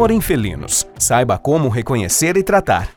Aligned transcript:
Dor 0.00 0.12
em 0.12 0.20
felinos. 0.22 0.86
Saiba 0.98 1.36
como 1.36 1.68
reconhecer 1.68 2.34
e 2.38 2.42
tratar. 2.42 2.88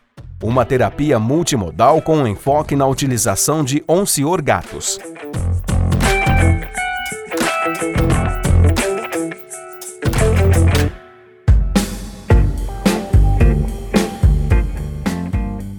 Uma 0.41 0.63
terapia 0.63 1.19
multimodal 1.19 2.01
com 2.01 2.26
enfoque 2.26 2.78
na 2.78 2.87
utilização 2.87 3.62
de 3.62 3.83
Oncior 3.89 4.41
Gatos. 4.41 4.97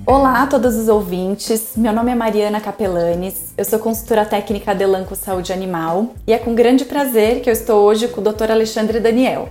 Olá 0.05 0.43
a 0.43 0.47
todos 0.47 0.77
os 0.77 0.89
ouvintes, 0.89 1.73
meu 1.75 1.95
nome 1.95 2.13
é 2.13 2.15
Mariana 2.15 2.61
Capelanes, 2.61 3.55
eu 3.57 3.65
sou 3.65 3.79
consultora 3.79 4.27
técnica 4.27 4.75
de 4.75 4.83
Elanco 4.83 5.17
Saúde 5.17 5.55
Animal 5.55 6.15
e 6.27 6.35
é 6.35 6.39
com 6.39 6.55
grande 6.55 6.85
prazer 6.85 7.41
que 7.41 7.49
eu 7.49 7.55
estou 7.55 7.83
hoje 7.83 8.09
com 8.09 8.21
o 8.21 8.25
Dr. 8.25 8.51
Alexandre 8.51 9.01
Daniel. 9.01 9.49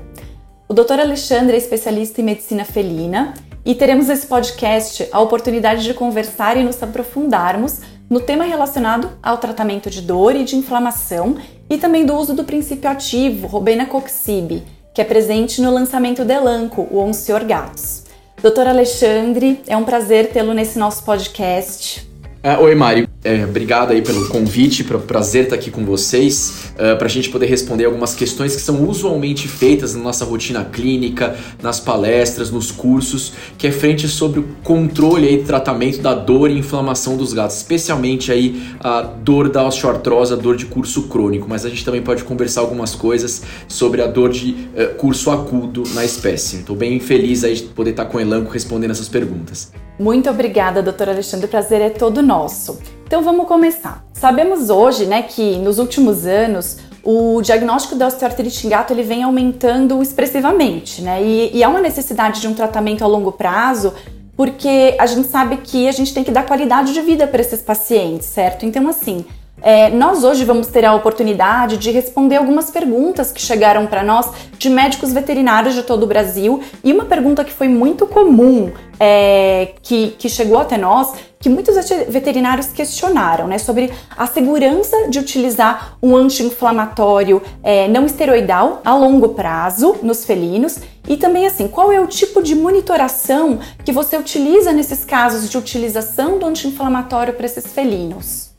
O 0.67 0.73
Dr. 0.73 0.99
Alexandre 0.99 1.55
é 1.55 1.57
especialista 1.57 2.21
em 2.21 2.23
medicina 2.23 2.63
felina 2.63 3.33
e 3.65 3.75
teremos 3.75 4.07
nesse 4.07 4.27
podcast 4.27 5.07
a 5.11 5.19
oportunidade 5.19 5.83
de 5.83 5.93
conversar 5.93 6.55
e 6.57 6.63
nos 6.63 6.81
aprofundarmos 6.81 7.81
no 8.09 8.19
tema 8.19 8.45
relacionado 8.45 9.09
ao 9.21 9.37
tratamento 9.37 9.89
de 9.89 10.01
dor 10.01 10.35
e 10.35 10.43
de 10.43 10.55
inflamação 10.55 11.35
e 11.69 11.77
também 11.77 12.05
do 12.05 12.15
uso 12.15 12.33
do 12.33 12.43
princípio 12.43 12.89
ativo 12.89 13.47
Robenacoxib, 13.47 14.63
que 14.93 15.01
é 15.01 15.05
presente 15.05 15.61
no 15.61 15.71
lançamento 15.71 16.23
de 16.23 16.33
Elanco, 16.33 16.87
o 16.89 16.99
Oncior 16.99 17.43
Gatos. 17.45 18.03
Doutor 18.41 18.67
Alexandre, 18.67 19.61
é 19.67 19.75
um 19.75 19.83
prazer 19.83 20.31
tê-lo 20.31 20.53
nesse 20.53 20.77
nosso 20.77 21.03
podcast. 21.03 22.09
É, 22.41 22.57
oi, 22.57 22.75
Mari. 22.75 23.12
É, 23.23 23.45
obrigado 23.45 23.91
aí 23.91 24.01
pelo 24.01 24.27
convite, 24.27 24.83
prazer 24.83 25.45
estar 25.45 25.55
aqui 25.55 25.71
com 25.71 25.85
vocês, 25.85 26.71
uh, 26.77 26.81
é, 26.83 26.95
para 26.95 27.07
a 27.07 27.09
gente 27.09 27.29
poder 27.29 27.45
responder 27.45 27.85
algumas 27.85 28.13
questões 28.13 28.53
que 28.53 28.61
são 28.61 28.83
usualmente 28.85 29.47
feitas 29.47 29.95
na 29.95 30.03
nossa 30.03 30.25
rotina 30.25 30.65
clínica, 30.65 31.33
nas 31.61 31.79
palestras, 31.79 32.51
nos 32.51 32.69
cursos, 32.69 33.31
que 33.57 33.65
é 33.65 33.71
frente 33.71 34.09
sobre 34.09 34.41
o 34.41 34.47
controle 34.61 35.33
e 35.33 35.41
tratamento 35.41 36.01
da 36.01 36.13
dor 36.13 36.51
e 36.51 36.57
inflamação 36.57 37.15
dos 37.15 37.31
gatos, 37.31 37.55
especialmente 37.55 38.29
aí 38.29 38.61
a 38.81 39.01
dor 39.01 39.47
da 39.47 39.65
osteoartrose, 39.65 40.33
a 40.33 40.35
dor 40.35 40.57
de 40.57 40.65
curso 40.65 41.03
crônico, 41.03 41.47
mas 41.47 41.65
a 41.65 41.69
gente 41.69 41.85
também 41.85 42.01
pode 42.01 42.25
conversar 42.25 42.59
algumas 42.59 42.93
coisas 42.93 43.43
sobre 43.69 44.01
a 44.01 44.07
dor 44.07 44.31
de 44.31 44.51
uh, 44.51 44.95
curso 44.97 45.31
agudo 45.31 45.83
na 45.93 46.03
espécie. 46.03 46.57
Estou 46.57 46.75
bem 46.75 46.99
feliz 46.99 47.45
aí 47.45 47.55
de 47.55 47.63
poder 47.63 47.91
estar 47.91 48.03
com 48.03 48.17
o 48.17 48.19
Elanco 48.19 48.51
respondendo 48.51 48.91
essas 48.91 49.07
perguntas. 49.07 49.71
Muito 49.97 50.29
obrigada, 50.29 50.83
doutor 50.83 51.07
Alexandre, 51.07 51.45
o 51.45 51.49
prazer 51.49 51.79
é 51.79 51.89
todo 51.89 52.21
nosso. 52.21 52.79
Então 53.13 53.21
vamos 53.21 53.47
começar. 53.47 54.03
Sabemos 54.11 54.71
hoje, 54.71 55.05
né, 55.05 55.21
que 55.21 55.57
nos 55.57 55.77
últimos 55.77 56.25
anos 56.25 56.79
o 57.03 57.43
diagnóstico 57.43 57.93
da 57.93 58.07
osteoartrite 58.07 58.65
em 58.65 58.69
gato 58.71 58.91
ele 58.91 59.03
vem 59.03 59.21
aumentando 59.21 60.01
expressivamente, 60.01 60.99
né? 60.99 61.21
E, 61.21 61.55
e 61.55 61.63
há 61.63 61.69
uma 61.69 61.79
necessidade 61.79 62.41
de 62.41 62.47
um 62.47 62.55
tratamento 62.55 63.03
a 63.03 63.07
longo 63.07 63.31
prazo, 63.31 63.93
porque 64.35 64.95
a 64.97 65.05
gente 65.05 65.27
sabe 65.27 65.57
que 65.57 65.87
a 65.87 65.91
gente 65.91 66.11
tem 66.11 66.23
que 66.23 66.31
dar 66.31 66.47
qualidade 66.47 66.91
de 66.91 67.01
vida 67.01 67.27
para 67.27 67.39
esses 67.39 67.61
pacientes, 67.61 68.25
certo? 68.25 68.65
Então, 68.65 68.87
assim, 68.87 69.23
é, 69.61 69.89
nós 69.89 70.23
hoje 70.25 70.43
vamos 70.43 70.67
ter 70.67 70.83
a 70.83 70.93
oportunidade 70.93 71.77
de 71.77 71.89
responder 71.89 72.35
algumas 72.35 72.69
perguntas 72.69 73.31
que 73.31 73.41
chegaram 73.41 73.87
para 73.87 74.03
nós 74.03 74.29
de 74.57 74.69
médicos 74.69 75.13
veterinários 75.13 75.73
de 75.73 75.83
todo 75.83 76.03
o 76.03 76.07
Brasil 76.07 76.61
e 76.83 76.91
uma 76.91 77.05
pergunta 77.05 77.45
que 77.45 77.51
foi 77.51 77.69
muito 77.69 78.05
comum 78.05 78.73
é, 78.99 79.73
que, 79.81 80.15
que 80.19 80.27
chegou 80.27 80.59
até 80.59 80.77
nós, 80.77 81.13
que 81.39 81.49
muitos 81.49 81.75
veterinários 82.09 82.67
questionaram, 82.67 83.47
né, 83.47 83.57
sobre 83.57 83.91
a 84.17 84.25
segurança 84.27 85.09
de 85.09 85.19
utilizar 85.19 85.97
um 86.01 86.15
anti-inflamatório 86.15 87.41
é, 87.63 87.87
não 87.87 88.05
esteroidal 88.05 88.81
a 88.83 88.95
longo 88.95 89.29
prazo 89.29 89.97
nos 90.01 90.25
felinos 90.25 90.79
e 91.07 91.17
também 91.17 91.45
assim, 91.45 91.67
qual 91.67 91.91
é 91.91 91.99
o 91.99 92.07
tipo 92.07 92.41
de 92.41 92.55
monitoração 92.55 93.59
que 93.83 93.91
você 93.91 94.17
utiliza 94.17 94.71
nesses 94.71 95.05
casos 95.05 95.49
de 95.49 95.57
utilização 95.57 96.37
do 96.37 96.45
anti-inflamatório 96.45 97.33
para 97.33 97.45
esses 97.45 97.67
felinos? 97.67 98.52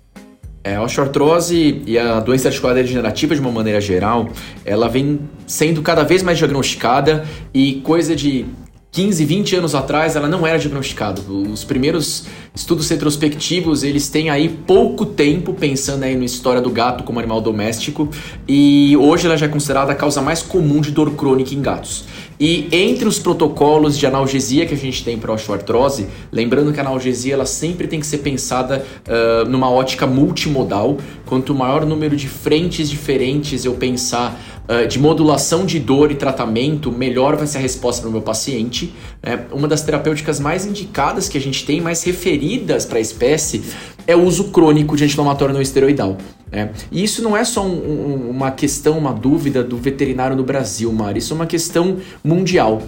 É, 0.66 0.76
a 0.76 0.82
osteoartrose 0.82 1.82
e 1.86 1.98
a 1.98 2.20
doença 2.20 2.48
articular 2.48 2.72
degenerativa, 2.72 3.34
de 3.34 3.40
uma 3.42 3.50
maneira 3.50 3.82
geral, 3.82 4.30
ela 4.64 4.88
vem 4.88 5.20
sendo 5.46 5.82
cada 5.82 6.02
vez 6.02 6.22
mais 6.22 6.38
diagnosticada 6.38 7.26
e 7.52 7.82
coisa 7.84 8.16
de 8.16 8.46
15, 8.94 9.24
20 9.24 9.56
anos 9.56 9.74
atrás 9.74 10.14
ela 10.14 10.28
não 10.28 10.46
era 10.46 10.56
diagnosticada. 10.56 11.20
Os 11.20 11.64
primeiros 11.64 12.26
estudos 12.54 12.88
retrospectivos, 12.88 13.82
eles 13.82 14.08
têm 14.08 14.30
aí 14.30 14.48
pouco 14.48 15.04
tempo 15.04 15.52
pensando 15.52 16.04
aí 16.04 16.14
na 16.14 16.24
história 16.24 16.60
do 16.60 16.70
gato 16.70 17.02
como 17.02 17.18
animal 17.18 17.40
doméstico 17.40 18.08
e 18.46 18.96
hoje 18.96 19.26
ela 19.26 19.36
já 19.36 19.46
é 19.46 19.48
considerada 19.48 19.90
a 19.90 19.96
causa 19.96 20.22
mais 20.22 20.42
comum 20.42 20.80
de 20.80 20.92
dor 20.92 21.10
crônica 21.16 21.52
em 21.52 21.60
gatos. 21.60 22.04
E 22.38 22.68
entre 22.70 23.08
os 23.08 23.18
protocolos 23.18 23.98
de 23.98 24.06
analgesia 24.06 24.64
que 24.64 24.74
a 24.74 24.76
gente 24.76 25.04
tem 25.04 25.18
para 25.18 25.32
osteoartrose, 25.32 26.06
lembrando 26.30 26.72
que 26.72 26.78
a 26.78 26.82
analgesia 26.84 27.34
ela 27.34 27.46
sempre 27.46 27.88
tem 27.88 27.98
que 27.98 28.06
ser 28.06 28.18
pensada 28.18 28.84
uh, 29.08 29.48
numa 29.48 29.70
ótica 29.70 30.06
multimodal. 30.06 30.98
Quanto 31.26 31.52
maior 31.54 31.84
número 31.84 32.16
de 32.16 32.28
frentes 32.28 32.88
diferentes 32.90 33.64
eu 33.64 33.74
pensar 33.74 34.40
uh, 34.68 34.86
de 34.86 34.98
modulação 34.98 35.64
de 35.64 35.78
dor 35.78 36.10
e 36.10 36.14
tratamento, 36.14 36.90
melhor 36.90 37.36
vai 37.36 37.46
ser 37.46 37.58
a 37.58 37.60
resposta 37.60 38.02
para 38.02 38.08
o 38.08 38.12
meu 38.12 38.22
paciente. 38.22 38.94
Né? 39.22 39.44
Uma 39.52 39.68
das 39.68 39.82
terapêuticas 39.82 40.40
mais 40.40 40.66
indicadas 40.66 41.28
que 41.28 41.38
a 41.38 41.40
gente 41.40 41.64
tem, 41.64 41.80
mais 41.80 42.02
referidas 42.02 42.84
para 42.84 42.98
a 42.98 43.00
espécie, 43.00 43.62
é 44.06 44.14
o 44.14 44.22
uso 44.22 44.44
crônico 44.44 44.96
de 44.96 45.04
anti-inflamatório 45.04 45.54
não 45.54 45.62
esteroidal. 45.62 46.16
Né? 46.50 46.70
E 46.90 47.02
isso 47.02 47.22
não 47.22 47.36
é 47.36 47.44
só 47.44 47.64
um, 47.64 47.72
um, 47.72 48.30
uma 48.30 48.50
questão, 48.50 48.98
uma 48.98 49.12
dúvida 49.12 49.62
do 49.62 49.76
veterinário 49.76 50.36
no 50.36 50.44
Brasil, 50.44 50.92
Mari, 50.92 51.18
isso 51.18 51.32
é 51.32 51.36
uma 51.36 51.46
questão 51.46 51.98
mundial. 52.22 52.82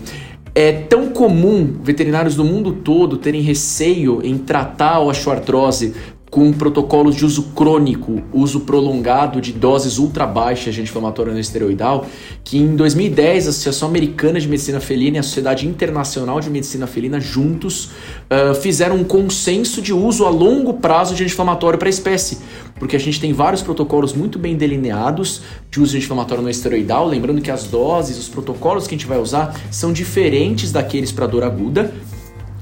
É 0.54 0.72
tão 0.72 1.10
comum 1.10 1.76
veterinários 1.82 2.34
do 2.34 2.42
mundo 2.42 2.72
todo 2.72 3.18
terem 3.18 3.42
receio 3.42 4.22
em 4.24 4.38
tratar 4.38 4.94
a 4.94 5.00
osteoartrose 5.00 5.94
com 6.30 6.52
protocolos 6.52 7.14
de 7.14 7.24
uso 7.24 7.44
crônico, 7.54 8.22
uso 8.32 8.60
prolongado 8.60 9.40
de 9.40 9.52
doses 9.52 9.98
ultra 9.98 10.26
baixas 10.26 10.74
de 10.74 10.80
anti-inflamatório 10.80 11.32
não 11.32 11.40
esteroidal, 11.40 12.06
que 12.42 12.58
em 12.58 12.74
2010 12.74 13.46
a 13.46 13.50
Associação 13.50 13.88
Americana 13.88 14.40
de 14.40 14.48
Medicina 14.48 14.80
Felina 14.80 15.16
e 15.16 15.20
a 15.20 15.22
Sociedade 15.22 15.66
Internacional 15.66 16.40
de 16.40 16.50
Medicina 16.50 16.86
Felina 16.86 17.20
juntos 17.20 17.86
uh, 18.30 18.54
fizeram 18.60 18.96
um 18.96 19.04
consenso 19.04 19.80
de 19.80 19.92
uso 19.92 20.24
a 20.24 20.30
longo 20.30 20.74
prazo 20.74 21.14
de 21.14 21.22
anti-inflamatório 21.22 21.78
para 21.78 21.88
a 21.88 21.90
espécie, 21.90 22.38
porque 22.74 22.96
a 22.96 23.00
gente 23.00 23.20
tem 23.20 23.32
vários 23.32 23.62
protocolos 23.62 24.12
muito 24.12 24.38
bem 24.38 24.56
delineados 24.56 25.42
de 25.70 25.80
uso 25.80 25.92
de 25.92 25.98
anti-inflamatório 25.98 26.42
não 26.42 26.50
esteroidal, 26.50 27.06
lembrando 27.06 27.40
que 27.40 27.50
as 27.50 27.64
doses, 27.64 28.18
os 28.18 28.28
protocolos 28.28 28.86
que 28.86 28.94
a 28.94 28.98
gente 28.98 29.06
vai 29.06 29.18
usar 29.18 29.58
são 29.70 29.92
diferentes 29.92 30.72
daqueles 30.72 31.12
para 31.12 31.26
dor 31.26 31.44
aguda, 31.44 31.94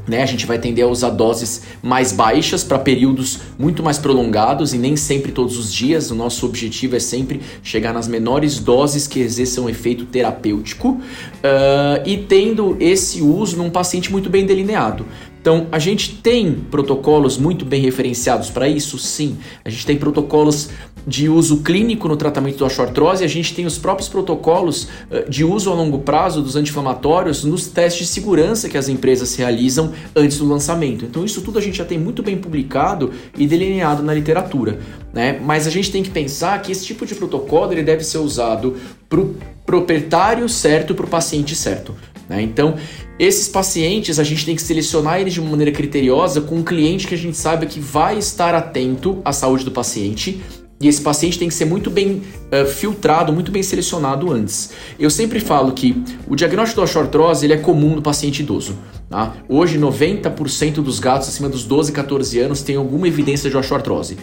né, 0.07 0.23
a 0.23 0.27
gente 0.27 0.47
vai 0.47 0.59
tender 0.59 0.85
a 0.85 0.89
usar 0.89 1.11
doses 1.11 1.63
mais 1.83 2.13
baixas 2.13 2.63
para 2.63 2.79
períodos 2.79 3.41
muito 3.59 3.83
mais 3.83 3.99
prolongados 3.99 4.75
e 4.75 4.79
nem 4.79 4.97
sempre 4.97 5.33
todos 5.33 5.59
os 5.59 5.73
dias. 5.73 6.11
O 6.11 6.15
nosso 6.15 6.47
objetivo 6.47 6.97
é 6.97 7.01
sempre 7.01 7.41
chegar 7.63 7.93
nas 7.93 8.07
menores 8.09 8.59
doses 8.59 9.07
que 9.07 9.21
exerçam 9.21 9.69
efeito 9.69 10.05
terapêutico 10.05 10.89
uh, 10.91 12.07
e 12.07 12.19
tendo 12.19 12.77
esse 12.81 13.23
uso 13.23 13.57
num 13.57 13.71
paciente 13.71 14.11
muito 14.13 14.29
bem 14.29 14.45
delineado. 14.45 15.07
Então, 15.45 15.67
a 15.71 15.79
gente 15.79 16.15
tem 16.23 16.55
protocolos 16.55 17.37
muito 17.37 17.67
bem 17.67 17.83
referenciados 17.83 18.49
para 18.49 18.67
isso? 18.67 18.99
Sim. 18.99 19.37
A 19.63 19.69
gente 19.69 19.85
tem 19.85 19.95
protocolos 19.95 20.71
de 21.07 21.29
uso 21.29 21.59
clínico 21.59 22.09
no 22.09 22.17
tratamento 22.17 22.61
da 22.61 22.65
osteoartrose, 22.65 23.23
a 23.23 23.29
gente 23.29 23.55
tem 23.55 23.67
os 23.67 23.77
próprios 23.77 24.09
protocolos 24.09 24.85
uh, 24.85 25.29
de 25.29 25.45
uso 25.45 25.71
a 25.71 25.75
longo 25.75 25.99
prazo 25.99 26.41
dos 26.41 26.57
anti-inflamatórios 26.57 27.45
nos 27.45 27.67
testes 27.67 28.07
de 28.07 28.13
segurança 28.15 28.71
que 28.71 28.79
as 28.79 28.89
empresas 28.89 29.35
realizam 29.37 29.93
antes 30.17 30.39
do 30.39 30.49
lançamento. 30.49 31.05
Então, 31.05 31.27
isso 31.27 31.43
tudo 31.43 31.59
a 31.59 31.61
gente 31.61 31.77
já 31.77 31.85
tem 31.85 31.99
muito 31.99 32.23
bem 32.23 32.39
publicado 32.39 33.13
e 33.37 33.47
delineado 33.47 34.03
na 34.03 34.15
literatura. 34.15 34.79
Né? 35.13 35.39
Mas 35.45 35.67
a 35.67 35.71
gente 35.71 35.93
tem 35.93 36.03
que 36.03 36.09
pensar 36.09 36.63
que 36.63 36.73
esse 36.73 36.87
tipo 36.87 37.05
de 37.05 37.15
protocolo 37.15 37.71
ele 37.71 37.83
deve 37.83 38.03
ser 38.03 38.17
usado 38.17 38.79
para 39.11 39.21
o 39.21 39.37
proprietário 39.67 40.49
certo, 40.49 40.95
para 40.95 41.05
o 41.05 41.09
paciente 41.09 41.55
certo. 41.55 41.95
Né? 42.29 42.43
Então, 42.43 42.77
esses 43.19 43.49
pacientes 43.49 44.19
a 44.19 44.25
gente 44.25 44.45
tem 44.45 44.57
que 44.57 44.63
selecionar 44.63 45.21
eles 45.21 45.35
de 45.35 45.41
uma 45.41 45.51
maneira 45.51 45.73
criteriosa 45.73 46.41
com 46.41 46.57
um 46.57 46.63
cliente 46.63 47.07
que 47.07 47.15
a 47.15 47.19
gente 47.19 47.37
sabe 47.37 47.67
que 47.67 47.81
vai 47.81 48.19
estar 48.19 48.55
atento 48.55 49.21
à 49.25 49.33
saúde 49.33 49.65
do 49.65 49.71
paciente. 49.71 50.41
E 50.81 50.89
esse 50.89 51.01
paciente 51.01 51.39
tem 51.39 51.49
que 51.49 51.55
ser 51.55 51.65
muito 51.65 51.89
bem 51.89 52.21
uh, 52.53 52.67
filtrado, 52.67 53.33
muito 53.33 53.51
bem 53.51 53.63
selecionado 53.63 54.31
antes. 54.31 54.73
Eu 54.99 55.09
sempre 55.09 55.41
falo 55.41 55.73
que 55.73 56.03
o 56.29 56.35
diagnóstico 56.35 56.81
da 56.81 56.85
osteoartrose 56.85 57.47
ele 57.47 57.55
é 57.55 57.57
comum 57.57 57.95
no 57.95 58.03
paciente 58.03 58.41
idoso. 58.41 58.77
Tá? 59.09 59.35
Hoje, 59.49 59.79
90% 59.79 60.75
dos 60.83 60.99
gatos 60.99 61.29
acima 61.29 61.49
dos 61.49 61.65
12, 61.65 61.93
14 61.93 62.39
anos 62.41 62.63
têm 62.63 62.77
alguma 62.77 63.07
evidência 63.07 63.49
de 63.49 63.57
osteoartrose. 63.57 64.19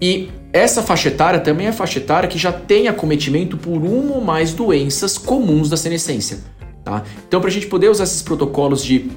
E 0.00 0.28
essa 0.52 0.82
faixa 0.82 1.08
etária 1.08 1.40
também 1.40 1.66
é 1.66 1.70
a 1.70 1.72
faixa 1.72 1.98
etária 1.98 2.28
que 2.28 2.36
já 2.36 2.52
tem 2.52 2.88
acometimento 2.88 3.56
por 3.56 3.78
uma 3.82 4.16
ou 4.16 4.20
mais 4.20 4.52
doenças 4.52 5.16
comuns 5.16 5.70
da 5.70 5.76
senescência. 5.76 6.40
Tá? 6.84 7.04
Então, 7.26 7.40
para 7.40 7.48
a 7.48 7.52
gente 7.52 7.66
poder 7.66 7.88
usar 7.88 8.04
esses 8.04 8.22
protocolos 8.22 8.84
de 8.84 9.10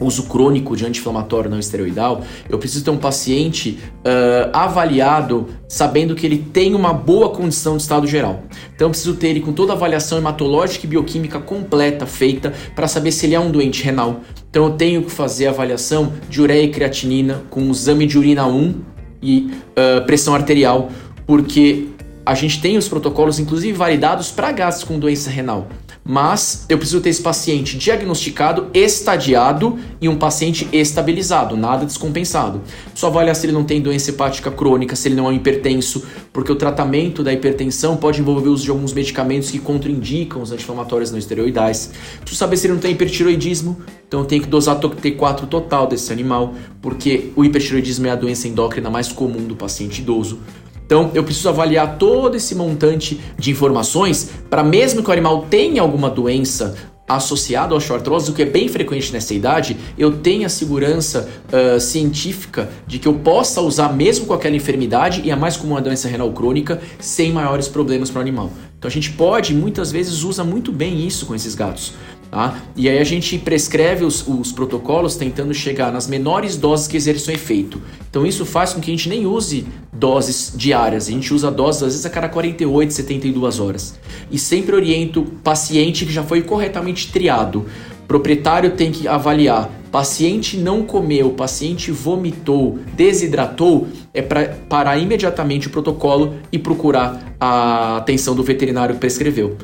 uso 0.00 0.24
crônico 0.24 0.76
de 0.76 0.84
anti-inflamatório 0.84 1.50
não 1.50 1.58
esteroidal, 1.58 2.22
eu 2.50 2.58
preciso 2.58 2.84
ter 2.84 2.90
um 2.90 2.98
paciente 2.98 3.78
uh, 4.00 4.50
avaliado 4.52 5.46
sabendo 5.68 6.14
que 6.14 6.26
ele 6.26 6.38
tem 6.38 6.74
uma 6.74 6.92
boa 6.92 7.30
condição 7.30 7.76
de 7.76 7.82
estado 7.82 8.06
geral. 8.06 8.42
Então 8.74 8.86
eu 8.86 8.90
preciso 8.90 9.14
ter 9.14 9.28
ele 9.28 9.40
com 9.40 9.52
toda 9.52 9.72
a 9.72 9.76
avaliação 9.76 10.18
hematológica 10.18 10.84
e 10.84 10.88
bioquímica 10.88 11.38
completa 11.38 12.04
feita 12.04 12.52
para 12.74 12.86
saber 12.86 13.10
se 13.10 13.24
ele 13.24 13.34
é 13.34 13.40
um 13.40 13.50
doente 13.50 13.82
renal. 13.82 14.20
Então 14.50 14.66
eu 14.66 14.72
tenho 14.72 15.02
que 15.02 15.10
fazer 15.10 15.46
a 15.46 15.50
avaliação 15.50 16.12
de 16.28 16.42
ureia 16.42 16.64
e 16.64 16.70
creatinina 16.70 17.42
com 17.48 17.62
um 17.62 17.70
exame 17.70 18.06
de 18.06 18.18
urina 18.18 18.46
1 18.46 18.74
e 19.22 19.50
uh, 19.70 20.04
pressão 20.04 20.34
arterial, 20.34 20.90
porque 21.26 21.86
a 22.24 22.34
gente 22.34 22.60
tem 22.60 22.76
os 22.76 22.86
protocolos, 22.86 23.38
inclusive 23.38 23.72
validados 23.72 24.30
para 24.30 24.52
gases 24.52 24.84
com 24.84 24.98
doença 24.98 25.30
renal 25.30 25.68
mas 26.06 26.64
eu 26.68 26.78
preciso 26.78 27.00
ter 27.00 27.10
esse 27.10 27.20
paciente 27.20 27.76
diagnosticado, 27.76 28.68
estadiado 28.72 29.76
e 30.00 30.08
um 30.08 30.16
paciente 30.16 30.68
estabilizado, 30.72 31.56
nada 31.56 31.84
descompensado. 31.84 32.62
Só 32.94 33.08
avaliar 33.08 33.34
se 33.34 33.46
ele 33.46 33.52
não 33.52 33.64
tem 33.64 33.80
doença 33.80 34.10
hepática 34.10 34.50
crônica, 34.50 34.94
se 34.94 35.08
ele 35.08 35.16
não 35.16 35.26
é 35.26 35.30
um 35.30 35.32
hipertenso, 35.32 36.06
porque 36.32 36.52
o 36.52 36.56
tratamento 36.56 37.22
da 37.24 37.32
hipertensão 37.32 37.96
pode 37.96 38.20
envolver 38.20 38.48
o 38.48 38.52
uso 38.52 38.64
de 38.64 38.70
alguns 38.70 38.92
medicamentos 38.92 39.50
que 39.50 39.58
contraindicam 39.58 40.40
os 40.40 40.52
anti-inflamatórios 40.52 41.10
não 41.10 41.18
esteroidais. 41.18 41.90
Preciso 42.20 42.38
saber 42.38 42.56
se 42.56 42.66
ele 42.66 42.74
não 42.74 42.80
tem 42.80 42.92
hipertiroidismo, 42.92 43.76
então 44.06 44.20
eu 44.20 44.26
tenho 44.26 44.42
que 44.42 44.48
dosar 44.48 44.78
T4 44.78 45.46
total 45.48 45.88
desse 45.88 46.12
animal, 46.12 46.54
porque 46.80 47.32
o 47.34 47.44
hipertiroidismo 47.44 48.06
é 48.06 48.10
a 48.10 48.16
doença 48.16 48.46
endócrina 48.46 48.88
mais 48.88 49.08
comum 49.08 49.44
do 49.44 49.56
paciente 49.56 50.02
idoso. 50.02 50.38
Então, 50.86 51.10
eu 51.14 51.24
preciso 51.24 51.48
avaliar 51.48 51.98
todo 51.98 52.36
esse 52.36 52.54
montante 52.54 53.20
de 53.36 53.50
informações 53.50 54.30
para 54.48 54.62
mesmo 54.62 55.02
que 55.02 55.10
o 55.10 55.12
animal 55.12 55.46
tenha 55.50 55.82
alguma 55.82 56.08
doença 56.08 56.74
associada 57.08 57.72
ao 57.72 57.80
artrose, 57.94 58.30
o 58.30 58.34
que 58.34 58.42
é 58.42 58.46
bem 58.46 58.68
frequente 58.68 59.12
nessa 59.12 59.32
idade, 59.32 59.76
eu 59.96 60.18
tenho 60.18 60.44
a 60.44 60.48
segurança 60.48 61.28
uh, 61.52 61.78
científica 61.78 62.68
de 62.86 62.98
que 62.98 63.06
eu 63.06 63.14
possa 63.14 63.60
usar 63.60 63.92
mesmo 63.92 64.26
com 64.26 64.34
aquela 64.34 64.56
enfermidade 64.56 65.22
e 65.24 65.30
a 65.30 65.36
mais 65.36 65.56
comum 65.56 65.76
a 65.76 65.80
doença 65.80 66.08
renal 66.08 66.32
crônica 66.32 66.80
sem 66.98 67.32
maiores 67.32 67.68
problemas 67.68 68.10
para 68.10 68.18
o 68.18 68.22
animal. 68.22 68.50
Então 68.78 68.88
a 68.88 68.92
gente 68.92 69.12
pode, 69.12 69.54
muitas 69.54 69.92
vezes, 69.92 70.22
usa 70.22 70.42
muito 70.42 70.72
bem 70.72 71.06
isso 71.06 71.26
com 71.26 71.34
esses 71.34 71.54
gatos. 71.54 71.92
Tá? 72.36 72.54
E 72.76 72.86
aí 72.86 72.98
a 72.98 73.04
gente 73.04 73.38
prescreve 73.38 74.04
os, 74.04 74.28
os, 74.28 74.52
protocolos 74.52 75.16
tentando 75.16 75.54
chegar 75.54 75.90
nas 75.90 76.06
menores 76.06 76.54
doses 76.54 76.86
que 76.86 76.94
exerçam 76.94 77.32
efeito. 77.32 77.80
Então 78.10 78.26
isso 78.26 78.44
faz 78.44 78.74
com 78.74 78.80
que 78.82 78.90
a 78.90 78.94
gente 78.94 79.08
nem 79.08 79.24
use 79.24 79.66
doses 79.90 80.52
diárias, 80.54 81.08
a 81.08 81.12
gente 81.12 81.32
usa 81.32 81.50
doses 81.50 81.82
às 81.82 81.92
vezes 81.92 82.04
a 82.04 82.10
cada 82.10 82.28
48, 82.28 82.92
72 82.92 83.58
horas. 83.58 83.98
E 84.30 84.38
sempre 84.38 84.76
oriento 84.76 85.22
paciente 85.42 86.04
que 86.04 86.12
já 86.12 86.22
foi 86.22 86.42
corretamente 86.42 87.10
triado. 87.10 87.64
Proprietário 88.06 88.72
tem 88.72 88.92
que 88.92 89.08
avaliar. 89.08 89.70
Paciente 89.90 90.58
não 90.58 90.82
comeu, 90.82 91.30
paciente 91.30 91.90
vomitou, 91.90 92.78
desidratou, 92.94 93.88
é 94.12 94.20
para 94.20 94.48
parar 94.68 94.98
imediatamente 94.98 95.68
o 95.68 95.70
protocolo 95.70 96.34
e 96.52 96.58
procurar 96.58 97.34
a 97.40 97.96
atenção 97.96 98.34
do 98.34 98.42
veterinário 98.42 98.94
que 98.94 99.00
prescreveu 99.00 99.56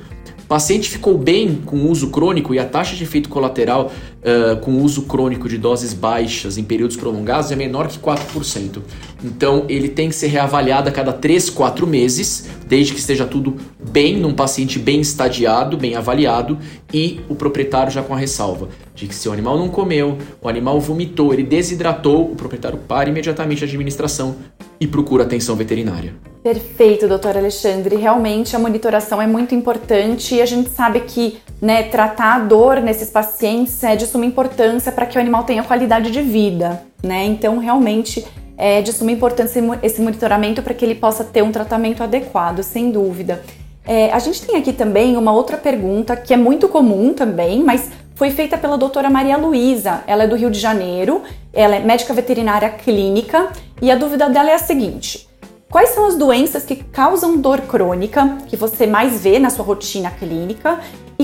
paciente 0.53 0.91
ficou 0.91 1.17
bem 1.17 1.63
com 1.65 1.77
o 1.77 1.91
uso 1.91 2.11
crônico 2.11 2.53
e 2.53 2.59
a 2.59 2.65
taxa 2.67 2.95
de 2.95 3.05
efeito 3.05 3.31
colateral 3.31 3.91
uh, 4.23 4.57
com 4.61 4.81
uso 4.83 5.03
crônico 5.03 5.49
de 5.49 5.59
doses 5.59 5.93
baixas 5.93 6.57
em 6.57 6.65
períodos 6.65 6.97
prolongados 6.97 7.51
é 7.51 7.57
menor 7.57 7.89
que 7.89 7.99
4%. 7.99 8.81
Então, 9.25 9.65
ele 9.69 9.89
tem 9.89 10.09
que 10.09 10.15
ser 10.15 10.29
reavaliado 10.29 10.89
a 10.89 10.93
cada 10.93 11.13
3, 11.13 11.51
4 11.51 11.87
meses, 11.87 12.49
desde 12.67 12.93
que 12.93 13.01
esteja 13.01 13.27
tudo 13.27 13.57
bem, 13.91 14.17
num 14.17 14.35
paciente 14.35 14.79
bem 14.79 15.01
estadiado, 15.01 15.77
bem 15.77 15.95
avaliado, 15.95 16.59
e 16.93 17.21
o 17.29 17.35
proprietário 17.35 17.93
já 17.93 18.03
com 18.03 18.15
a 18.15 18.19
ressalva 18.19 18.69
de 18.95 19.07
que 19.07 19.15
se 19.15 19.29
o 19.29 19.33
animal 19.33 19.59
não 19.59 19.69
comeu, 19.69 20.19
o 20.41 20.49
animal 20.49 20.79
vomitou, 20.81 21.33
ele 21.33 21.43
desidratou, 21.43 22.31
o 22.31 22.37
proprietário 22.37 22.79
para 22.79 23.09
imediatamente 23.09 23.65
a 23.65 23.67
administração 23.67 24.37
e 24.79 24.87
procura 24.87 25.23
atenção 25.25 25.57
veterinária. 25.57 26.15
Perfeito, 26.43 27.07
doutor 27.07 27.37
Alexandre. 27.37 27.95
Realmente 27.95 28.57
a 28.57 28.59
monitoração 28.59 29.23
é 29.23 29.27
muito 29.29 29.55
importante 29.55 30.35
e 30.35 30.43
a 30.43 30.47
gente 30.47 30.71
sabe 30.71 31.01
que 31.01 31.39
né, 31.61 31.85
tratar 31.85 32.35
a 32.35 32.39
dor 32.41 32.81
nesses 32.81 33.09
pacientes 33.09 33.83
é 33.85 33.95
de 33.95 34.09
suma 34.13 34.27
importância 34.27 34.93
para 34.93 35.07
que 35.07 35.17
o 35.17 35.21
animal 35.21 35.45
tenha 35.45 35.63
qualidade 35.63 36.11
de 36.11 36.21
vida. 36.21 36.83
Né? 37.03 37.25
Então, 37.25 37.59
realmente 37.59 38.25
é 38.57 38.83
de 38.83 38.93
suma 38.93 39.11
importância 39.11 39.61
esse 39.83 40.01
monitoramento 40.01 40.63
para 40.63 40.75
que 40.75 40.85
ele 40.85 40.95
possa 40.95 41.25
ter 41.25 41.43
um 41.43 41.51
tratamento 41.51 42.03
adequado, 42.03 42.63
sem 42.63 42.91
dúvida. 42.91 43.43
É, 43.85 44.13
a 44.13 44.19
gente 44.21 44.43
tem 44.43 44.57
aqui 44.57 44.73
também 44.73 45.17
uma 45.17 45.33
outra 45.33 45.57
pergunta 45.57 46.15
que 46.15 46.33
é 46.33 46.37
muito 46.37 46.69
comum 46.69 47.13
também, 47.13 47.65
mas 47.65 47.91
foi 48.15 48.31
feita 48.31 48.57
pela 48.57 48.79
doutora 48.79 49.11
Maria 49.11 49.37
Luísa. 49.37 50.05
Ela 50.07 50.25
é 50.25 50.27
do 50.29 50.37
Rio 50.37 50.51
de 50.51 50.61
Janeiro, 50.61 51.23
ela 51.53 51.75
é 51.75 51.81
médica 51.81 52.15
veterinária 52.15 52.71
clínica 52.71 53.51
e 53.81 53.91
a 53.91 53.97
dúvida 53.97 54.29
dela 54.29 54.51
é 54.51 54.55
a 54.55 54.59
seguinte: 54.59 55.27
Quais 55.73 55.89
são 55.89 56.07
as 56.07 56.15
doenças 56.15 56.65
que 56.65 56.77
causam 56.77 57.39
dor 57.39 57.63
crônica 57.63 58.37
que 58.47 58.57
você 58.57 58.87
mais 58.87 59.23
vê 59.23 59.39
na 59.39 59.49
sua 59.49 59.65
rotina 59.65 60.11
clínica? 60.11 60.79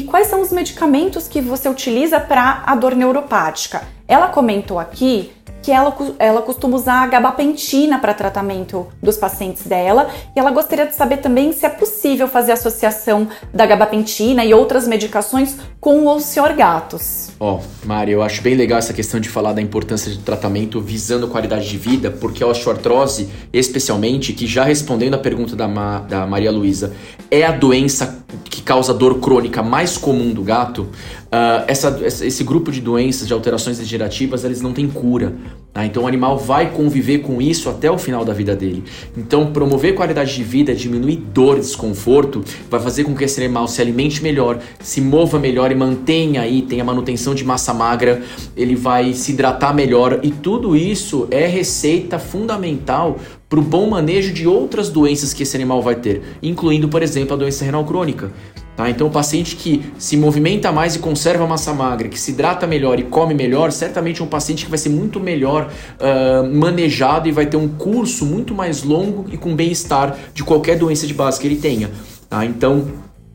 Quais 0.08 0.28
são 0.28 0.40
os 0.40 0.50
medicamentos 0.50 1.28
que 1.28 1.40
você 1.40 1.68
utiliza 1.68 2.18
para 2.18 2.62
a 2.64 2.74
dor 2.74 2.94
neuropática? 2.94 3.82
Ela 4.06 4.28
comentou 4.28 4.78
aqui 4.78 5.30
que 5.62 5.70
ela, 5.70 5.94
ela 6.18 6.40
costuma 6.40 6.76
usar 6.76 7.02
a 7.02 7.06
gabapentina 7.06 7.98
para 7.98 8.14
tratamento 8.14 8.86
dos 9.02 9.18
pacientes 9.18 9.66
dela 9.66 10.08
e 10.34 10.38
ela 10.38 10.50
gostaria 10.50 10.86
de 10.86 10.94
saber 10.94 11.18
também 11.18 11.52
se 11.52 11.66
é 11.66 11.68
possível 11.68 12.26
fazer 12.26 12.52
associação 12.52 13.28
da 13.52 13.66
gabapentina 13.66 14.44
e 14.46 14.54
outras 14.54 14.88
medicações 14.88 15.56
com 15.78 16.06
os 16.08 16.22
senhor 16.22 16.54
gatos. 16.54 17.32
Ó, 17.38 17.56
oh, 17.56 17.86
Mari, 17.86 18.12
eu 18.12 18.22
acho 18.22 18.40
bem 18.40 18.54
legal 18.54 18.78
essa 18.78 18.94
questão 18.94 19.20
de 19.20 19.28
falar 19.28 19.52
da 19.52 19.60
importância 19.60 20.10
do 20.10 20.18
tratamento 20.22 20.80
visando 20.80 21.28
qualidade 21.28 21.68
de 21.68 21.76
vida, 21.76 22.10
porque 22.10 22.42
a 22.42 22.46
osteoartrose, 22.46 23.28
especialmente, 23.52 24.32
que 24.32 24.46
já 24.46 24.64
respondendo 24.64 25.14
a 25.14 25.18
pergunta 25.18 25.54
da, 25.54 25.68
Ma, 25.68 25.98
da 26.00 26.26
Maria 26.26 26.50
Luísa, 26.50 26.94
é 27.30 27.44
a 27.44 27.52
doença 27.52 28.24
causa 28.68 28.92
dor 28.92 29.18
crônica 29.18 29.62
mais 29.62 29.96
comum 29.96 30.30
do 30.30 30.42
gato. 30.42 30.82
Uh, 30.82 31.64
essa, 31.66 31.98
esse 32.04 32.44
grupo 32.44 32.70
de 32.70 32.82
doenças, 32.82 33.26
de 33.26 33.32
alterações 33.32 33.78
degenerativas, 33.78 34.44
eles 34.44 34.60
não 34.60 34.74
têm 34.74 34.86
cura. 34.86 35.32
Tá? 35.72 35.86
Então 35.86 36.02
o 36.02 36.06
animal 36.06 36.36
vai 36.36 36.70
conviver 36.70 37.18
com 37.20 37.40
isso 37.40 37.70
até 37.70 37.90
o 37.90 37.96
final 37.96 38.26
da 38.26 38.34
vida 38.34 38.54
dele. 38.54 38.84
Então 39.16 39.52
promover 39.52 39.94
qualidade 39.94 40.34
de 40.34 40.42
vida, 40.42 40.74
diminuir 40.74 41.16
dor, 41.16 41.58
desconforto, 41.58 42.44
vai 42.70 42.78
fazer 42.78 43.04
com 43.04 43.14
que 43.14 43.24
esse 43.24 43.42
animal 43.42 43.66
se 43.68 43.80
alimente 43.80 44.22
melhor, 44.22 44.58
se 44.80 45.00
mova 45.00 45.38
melhor 45.38 45.72
e 45.72 45.74
mantenha 45.74 46.42
aí, 46.42 46.60
tenha 46.60 46.84
manutenção 46.84 47.34
de 47.34 47.44
massa 47.44 47.72
magra, 47.72 48.22
ele 48.54 48.76
vai 48.76 49.14
se 49.14 49.32
hidratar 49.32 49.74
melhor 49.74 50.20
e 50.22 50.30
tudo 50.30 50.76
isso 50.76 51.26
é 51.30 51.46
receita 51.46 52.18
fundamental 52.18 53.18
para 53.48 53.58
o 53.58 53.62
bom 53.62 53.88
manejo 53.88 54.32
de 54.32 54.46
outras 54.46 54.90
doenças 54.90 55.32
que 55.32 55.42
esse 55.42 55.56
animal 55.56 55.80
vai 55.80 55.94
ter, 55.94 56.22
incluindo, 56.42 56.88
por 56.88 57.02
exemplo, 57.02 57.34
a 57.34 57.36
doença 57.36 57.64
renal 57.64 57.84
crônica. 57.84 58.30
Tá? 58.78 58.88
Então, 58.88 59.08
o 59.08 59.10
paciente 59.10 59.56
que 59.56 59.92
se 59.98 60.16
movimenta 60.16 60.70
mais 60.70 60.94
e 60.94 61.00
conserva 61.00 61.44
massa 61.48 61.74
magra, 61.74 62.06
que 62.06 62.16
se 62.16 62.30
hidrata 62.30 62.64
melhor 62.64 63.00
e 63.00 63.02
come 63.02 63.34
melhor, 63.34 63.72
certamente 63.72 64.22
é 64.22 64.24
um 64.24 64.28
paciente 64.28 64.66
que 64.66 64.70
vai 64.70 64.78
ser 64.78 64.88
muito 64.88 65.18
melhor 65.18 65.68
uh, 65.98 66.54
manejado 66.54 67.28
e 67.28 67.32
vai 67.32 67.46
ter 67.46 67.56
um 67.56 67.66
curso 67.66 68.24
muito 68.24 68.54
mais 68.54 68.84
longo 68.84 69.26
e 69.32 69.36
com 69.36 69.52
bem-estar 69.56 70.16
de 70.32 70.44
qualquer 70.44 70.78
doença 70.78 71.08
de 71.08 71.12
base 71.12 71.40
que 71.40 71.48
ele 71.48 71.56
tenha. 71.56 71.90
Tá? 72.30 72.44
Então, 72.44 72.86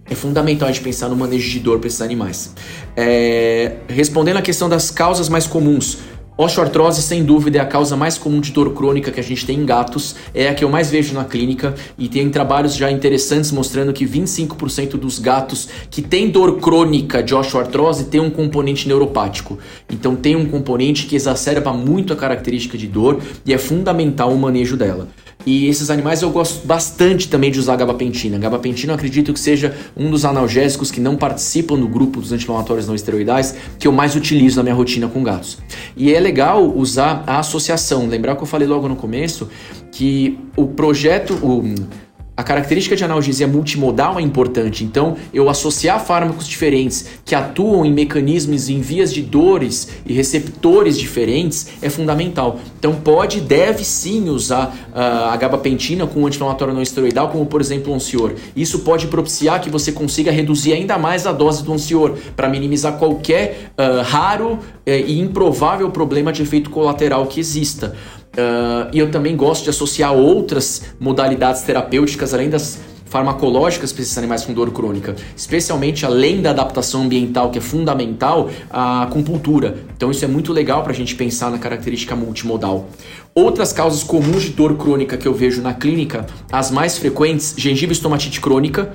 é 0.09 0.15
fundamental 0.15 0.69
a 0.69 0.71
gente 0.71 0.81
pensar 0.81 1.09
no 1.09 1.15
manejo 1.17 1.49
de 1.49 1.59
dor 1.59 1.77
para 1.77 1.87
esses 1.87 2.01
animais. 2.01 2.53
É, 2.95 3.79
respondendo 3.89 4.37
à 4.37 4.41
questão 4.41 4.69
das 4.69 4.91
causas 4.91 5.27
mais 5.27 5.45
comuns, 5.45 5.97
Osteoartrose, 6.35 7.03
sem 7.03 7.23
dúvida, 7.23 7.59
é 7.59 7.61
a 7.61 7.65
causa 7.65 7.95
mais 7.95 8.17
comum 8.17 8.41
de 8.41 8.51
dor 8.51 8.73
crônica 8.73 9.11
que 9.11 9.19
a 9.19 9.23
gente 9.23 9.45
tem 9.45 9.59
em 9.59 9.65
gatos, 9.65 10.15
é 10.33 10.47
a 10.47 10.55
que 10.55 10.63
eu 10.63 10.69
mais 10.69 10.89
vejo 10.89 11.13
na 11.13 11.23
clínica 11.23 11.75
e 11.95 12.09
tem 12.09 12.27
trabalhos 12.27 12.75
já 12.75 12.89
interessantes 12.89 13.51
mostrando 13.51 13.93
que 13.93 14.03
25% 14.03 14.97
dos 14.97 15.19
gatos 15.19 15.69
que 15.91 16.01
têm 16.01 16.31
dor 16.31 16.59
crônica 16.59 17.21
de 17.21 17.35
osteoartrose 17.35 18.05
tem 18.05 18.19
um 18.19 18.31
componente 18.31 18.87
neuropático. 18.87 19.59
Então 19.87 20.15
tem 20.15 20.35
um 20.35 20.47
componente 20.47 21.05
que 21.05 21.15
exacerba 21.15 21.71
muito 21.71 22.11
a 22.11 22.15
característica 22.15 22.79
de 22.79 22.87
dor 22.87 23.21
e 23.45 23.53
é 23.53 23.57
fundamental 23.59 24.33
o 24.33 24.39
manejo 24.39 24.75
dela. 24.75 25.07
E 25.45 25.67
esses 25.67 25.89
animais 25.89 26.21
eu 26.21 26.29
gosto 26.29 26.65
bastante 26.65 27.27
também 27.27 27.51
de 27.51 27.59
usar 27.59 27.75
gabapentina. 27.75 28.37
Gabapentina 28.37 28.93
eu 28.93 28.95
acredito 28.95 29.33
que 29.33 29.39
seja 29.39 29.75
um 29.95 30.09
dos 30.09 30.25
analgésicos 30.25 30.89
que 30.89 30.99
não 30.99 31.15
participam 31.15 31.77
do 31.77 31.87
grupo 31.87 32.21
dos 32.21 32.31
anti-inflamatórios 32.31 32.87
não 32.87 32.95
esteroidais 32.95 33.55
que 33.77 33.87
eu 33.87 33.91
mais 33.91 34.15
utilizo 34.15 34.57
na 34.57 34.63
minha 34.63 34.75
rotina 34.75 35.07
com 35.07 35.21
gatos. 35.23 35.57
E 35.97 36.13
é 36.13 36.19
legal 36.19 36.65
usar 36.75 37.23
a 37.27 37.39
associação. 37.39 38.07
Lembrar 38.07 38.35
que 38.35 38.43
eu 38.43 38.47
falei 38.47 38.67
logo 38.67 38.87
no 38.87 38.95
começo 38.95 39.49
que 39.91 40.39
o 40.55 40.67
projeto, 40.67 41.33
o, 41.35 41.63
a 42.35 42.41
característica 42.41 42.95
de 42.95 43.03
analgesia 43.03 43.47
multimodal 43.47 44.17
é 44.17 44.21
importante, 44.23 44.83
então 44.83 45.15
eu 45.31 45.49
associar 45.49 46.03
fármacos 46.03 46.47
diferentes 46.47 47.05
que 47.23 47.35
atuam 47.35 47.85
em 47.85 47.93
mecanismos 47.93 48.69
em 48.69 48.81
vias 48.81 49.13
de 49.13 49.21
dores 49.21 49.89
e 50.03 50.13
receptores 50.13 50.97
diferentes 50.97 51.67
é 51.79 51.91
fundamental. 51.91 52.59
Então 52.79 52.95
pode, 52.95 53.39
deve 53.39 53.83
sim 53.83 54.29
usar 54.29 54.75
uh, 54.91 55.29
a 55.29 55.37
gabapentina 55.37 56.07
com 56.07 56.21
um 56.21 56.27
anti-inflamatório 56.27 56.73
não 56.73 56.81
esteroidal, 56.81 57.29
como 57.29 57.45
por 57.45 57.61
exemplo 57.61 57.93
o 57.93 57.95
Oncior. 57.95 58.33
Isso 58.55 58.79
pode 58.79 59.07
propiciar 59.07 59.61
que 59.61 59.69
você 59.69 59.91
consiga 59.91 60.31
reduzir 60.31 60.73
ainda 60.73 60.97
mais 60.97 61.27
a 61.27 61.31
dose 61.31 61.63
do 61.63 61.71
Oncior 61.71 62.17
para 62.35 62.49
minimizar 62.49 62.97
qualquer 62.97 63.71
uh, 63.77 64.01
raro 64.01 64.53
uh, 64.53 64.59
e 64.85 65.19
improvável 65.19 65.91
problema 65.91 66.33
de 66.33 66.41
efeito 66.41 66.71
colateral 66.71 67.27
que 67.27 67.39
exista. 67.39 67.95
Uh, 68.33 68.89
e 68.91 68.99
eu 68.99 69.11
também 69.11 69.35
gosto 69.35 69.63
de 69.63 69.69
associar 69.69 70.13
outras 70.13 70.83
modalidades 70.99 71.61
terapêuticas 71.61 72.33
além 72.33 72.49
das 72.49 72.79
farmacológicas 73.13 73.93
para 73.93 74.01
esses 74.01 74.17
animais 74.17 74.43
com 74.43 74.53
dor 74.53 74.71
crônica, 74.71 75.15
especialmente 75.37 76.03
além 76.03 76.41
da 76.41 76.49
adaptação 76.49 77.03
ambiental, 77.03 77.51
que 77.51 77.59
é 77.59 77.61
fundamental, 77.61 78.49
a 78.71 79.03
acupuntura. 79.03 79.77
Então 79.95 80.09
isso 80.09 80.25
é 80.25 80.27
muito 80.27 80.51
legal 80.51 80.81
para 80.81 80.93
a 80.93 80.95
gente 80.95 81.13
pensar 81.13 81.51
na 81.51 81.59
característica 81.59 82.15
multimodal. 82.15 82.89
Outras 83.35 83.71
causas 83.71 84.01
comuns 84.01 84.41
de 84.41 84.49
dor 84.49 84.75
crônica 84.77 85.15
que 85.15 85.27
eu 85.27 85.33
vejo 85.33 85.61
na 85.61 85.75
clínica, 85.75 86.25
as 86.51 86.71
mais 86.71 86.97
frequentes, 86.97 87.53
gengiva 87.55 87.93
estomatite 87.93 88.41
crônica, 88.41 88.91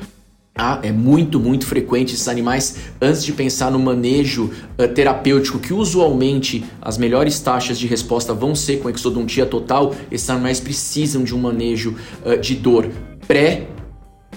ah, 0.58 0.80
é 0.82 0.90
muito, 0.90 1.38
muito 1.38 1.64
frequente 1.64 2.14
esses 2.14 2.26
animais, 2.26 2.78
antes 3.00 3.24
de 3.24 3.32
pensar 3.32 3.70
no 3.70 3.78
manejo 3.78 4.50
uh, 4.76 4.88
terapêutico, 4.88 5.60
que 5.60 5.72
usualmente 5.72 6.64
as 6.82 6.98
melhores 6.98 7.38
taxas 7.38 7.78
de 7.78 7.86
resposta 7.86 8.34
vão 8.34 8.56
ser 8.56 8.80
com 8.80 8.90
exodontia 8.90 9.46
total, 9.46 9.94
esses 10.10 10.28
animais 10.28 10.58
precisam 10.58 11.22
de 11.22 11.32
um 11.32 11.38
manejo 11.38 11.94
uh, 12.26 12.36
de 12.36 12.56
dor 12.56 12.90
pré 13.28 13.68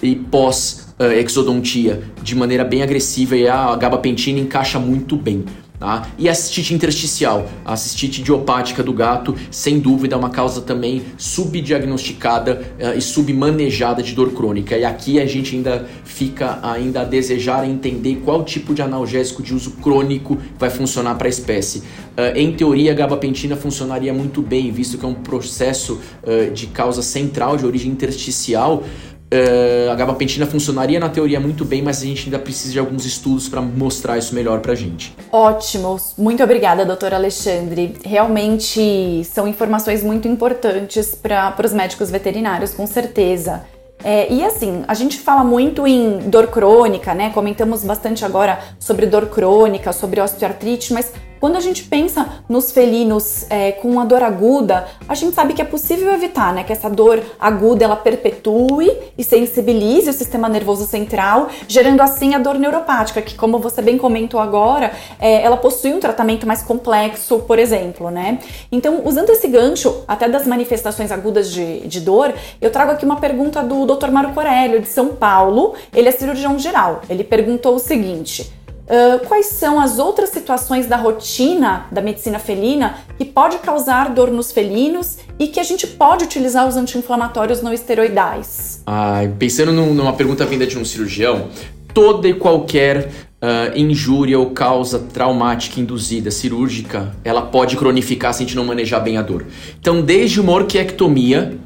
e 0.00 0.14
pós 0.14 0.94
uh, 1.00 1.04
exodontia 1.04 2.02
de 2.22 2.36
maneira 2.36 2.64
bem 2.64 2.82
agressiva 2.82 3.36
e 3.36 3.48
a 3.48 3.74
gabapentina 3.74 4.38
encaixa 4.38 4.78
muito 4.78 5.16
bem. 5.16 5.44
Tá? 5.82 6.06
E 6.16 6.28
a 6.28 6.34
cistite 6.34 6.72
intersticial, 6.72 7.50
a 7.64 7.76
cistite 7.76 8.20
idiopática 8.20 8.84
do 8.84 8.92
gato, 8.92 9.34
sem 9.50 9.80
dúvida 9.80 10.14
é 10.14 10.16
uma 10.16 10.30
causa 10.30 10.60
também 10.60 11.02
subdiagnosticada 11.18 12.62
uh, 12.78 12.96
e 12.96 13.00
submanejada 13.00 14.00
de 14.00 14.12
dor 14.12 14.30
crônica. 14.32 14.78
E 14.78 14.84
aqui 14.84 15.18
a 15.18 15.26
gente 15.26 15.56
ainda 15.56 15.84
fica 16.04 16.60
ainda 16.62 17.00
a 17.00 17.04
desejar 17.04 17.68
entender 17.68 18.22
qual 18.24 18.44
tipo 18.44 18.72
de 18.72 18.80
analgésico 18.80 19.42
de 19.42 19.56
uso 19.56 19.72
crônico 19.72 20.38
vai 20.56 20.70
funcionar 20.70 21.16
para 21.16 21.26
a 21.26 21.30
espécie. 21.30 21.78
Uh, 21.78 22.36
em 22.36 22.52
teoria, 22.52 22.92
a 22.92 22.94
gabapentina 22.94 23.56
funcionaria 23.56 24.14
muito 24.14 24.40
bem, 24.40 24.70
visto 24.70 24.96
que 24.96 25.04
é 25.04 25.08
um 25.08 25.14
processo 25.14 25.98
uh, 26.22 26.52
de 26.52 26.68
causa 26.68 27.02
central 27.02 27.56
de 27.56 27.66
origem 27.66 27.90
intersticial. 27.90 28.84
Uh, 29.32 29.90
a 29.90 29.94
gabapentina 29.94 30.44
funcionaria 30.44 31.00
na 31.00 31.08
teoria 31.08 31.40
muito 31.40 31.64
bem, 31.64 31.80
mas 31.80 32.02
a 32.02 32.04
gente 32.04 32.24
ainda 32.26 32.38
precisa 32.38 32.70
de 32.70 32.78
alguns 32.78 33.06
estudos 33.06 33.48
para 33.48 33.62
mostrar 33.62 34.18
isso 34.18 34.34
melhor 34.34 34.60
para 34.60 34.72
a 34.72 34.74
gente. 34.74 35.16
Ótimo, 35.32 35.96
muito 36.18 36.42
obrigada, 36.44 36.84
doutor 36.84 37.14
Alexandre. 37.14 37.94
Realmente 38.04 39.24
são 39.24 39.48
informações 39.48 40.02
muito 40.02 40.28
importantes 40.28 41.14
para 41.14 41.56
os 41.64 41.72
médicos 41.72 42.10
veterinários, 42.10 42.74
com 42.74 42.86
certeza. 42.86 43.62
É, 44.04 44.30
e 44.30 44.44
assim, 44.44 44.84
a 44.86 44.92
gente 44.92 45.18
fala 45.18 45.42
muito 45.42 45.86
em 45.86 46.18
dor 46.28 46.48
crônica, 46.48 47.14
né? 47.14 47.30
Comentamos 47.30 47.84
bastante 47.84 48.26
agora 48.26 48.58
sobre 48.78 49.06
dor 49.06 49.26
crônica, 49.26 49.94
sobre 49.94 50.20
osteoartrite, 50.20 50.92
mas 50.92 51.10
quando 51.42 51.56
a 51.56 51.60
gente 51.60 51.82
pensa 51.82 52.44
nos 52.48 52.70
felinos 52.70 53.44
é, 53.50 53.72
com 53.72 53.90
uma 53.90 54.06
dor 54.06 54.22
aguda, 54.22 54.86
a 55.08 55.14
gente 55.16 55.34
sabe 55.34 55.54
que 55.54 55.60
é 55.60 55.64
possível 55.64 56.12
evitar, 56.12 56.54
né? 56.54 56.62
Que 56.62 56.72
essa 56.72 56.88
dor 56.88 57.20
aguda 57.40 57.84
ela 57.84 57.96
perpetue 57.96 58.88
e 59.18 59.24
sensibilize 59.24 60.08
o 60.08 60.12
sistema 60.12 60.48
nervoso 60.48 60.86
central, 60.86 61.48
gerando 61.66 62.00
assim 62.00 62.36
a 62.36 62.38
dor 62.38 62.60
neuropática, 62.60 63.20
que 63.20 63.34
como 63.34 63.58
você 63.58 63.82
bem 63.82 63.98
comentou 63.98 64.38
agora, 64.38 64.92
é, 65.18 65.42
ela 65.42 65.56
possui 65.56 65.92
um 65.92 65.98
tratamento 65.98 66.46
mais 66.46 66.62
complexo, 66.62 67.40
por 67.40 67.58
exemplo, 67.58 68.08
né? 68.08 68.38
Então, 68.70 69.02
usando 69.04 69.30
esse 69.30 69.48
gancho 69.48 70.04
até 70.06 70.28
das 70.28 70.46
manifestações 70.46 71.10
agudas 71.10 71.50
de, 71.50 71.80
de 71.88 71.98
dor, 71.98 72.32
eu 72.60 72.70
trago 72.70 72.92
aqui 72.92 73.04
uma 73.04 73.16
pergunta 73.16 73.64
do 73.64 73.84
Dr. 73.84 74.12
Mário 74.12 74.32
Corélio, 74.32 74.80
de 74.80 74.88
São 74.88 75.08
Paulo. 75.08 75.74
Ele 75.92 76.08
é 76.08 76.12
cirurgião 76.12 76.56
geral. 76.56 77.00
Ele 77.10 77.24
perguntou 77.24 77.74
o 77.74 77.80
seguinte. 77.80 78.61
Uh, 78.92 79.26
quais 79.26 79.46
são 79.46 79.80
as 79.80 79.98
outras 79.98 80.28
situações 80.28 80.86
da 80.86 80.98
rotina 80.98 81.86
da 81.90 82.02
medicina 82.02 82.38
felina 82.38 82.98
que 83.16 83.24
pode 83.24 83.56
causar 83.56 84.10
dor 84.10 84.30
nos 84.30 84.52
felinos 84.52 85.16
e 85.38 85.46
que 85.46 85.58
a 85.58 85.62
gente 85.62 85.86
pode 85.86 86.24
utilizar 86.24 86.68
os 86.68 86.76
anti-inflamatórios 86.76 87.62
não 87.62 87.72
esteroidais? 87.72 88.82
Ah, 88.86 89.22
pensando 89.38 89.72
numa 89.72 90.12
pergunta 90.12 90.44
vinda 90.44 90.66
de 90.66 90.78
um 90.78 90.84
cirurgião, 90.84 91.48
toda 91.94 92.28
e 92.28 92.34
qualquer 92.34 93.08
uh, 93.42 93.74
injúria 93.74 94.38
ou 94.38 94.50
causa 94.50 94.98
traumática 94.98 95.80
induzida 95.80 96.30
cirúrgica, 96.30 97.16
ela 97.24 97.40
pode 97.40 97.78
cronificar 97.78 98.34
se 98.34 98.42
a 98.42 98.46
gente 98.46 98.56
não 98.56 98.64
manejar 98.66 99.00
bem 99.00 99.16
a 99.16 99.22
dor. 99.22 99.46
Então, 99.80 100.02
desde 100.02 100.38
uma 100.38 100.52
orquiectomia, 100.52 101.58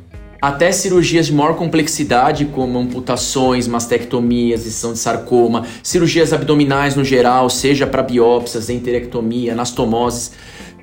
até 0.47 0.71
cirurgias 0.71 1.27
de 1.27 1.35
maior 1.35 1.57
complexidade, 1.57 2.45
como 2.45 2.79
amputações, 2.79 3.67
mastectomias, 3.67 4.61
excisão 4.65 4.93
de 4.93 4.99
sarcoma, 5.01 5.67
cirurgias 5.83 6.33
abdominais 6.33 6.95
no 6.95 7.05
geral, 7.05 7.51
seja 7.51 7.85
para 7.85 8.01
biópsias, 8.01 8.71
enterectomia, 8.71 9.55
anastomoses, 9.55 10.33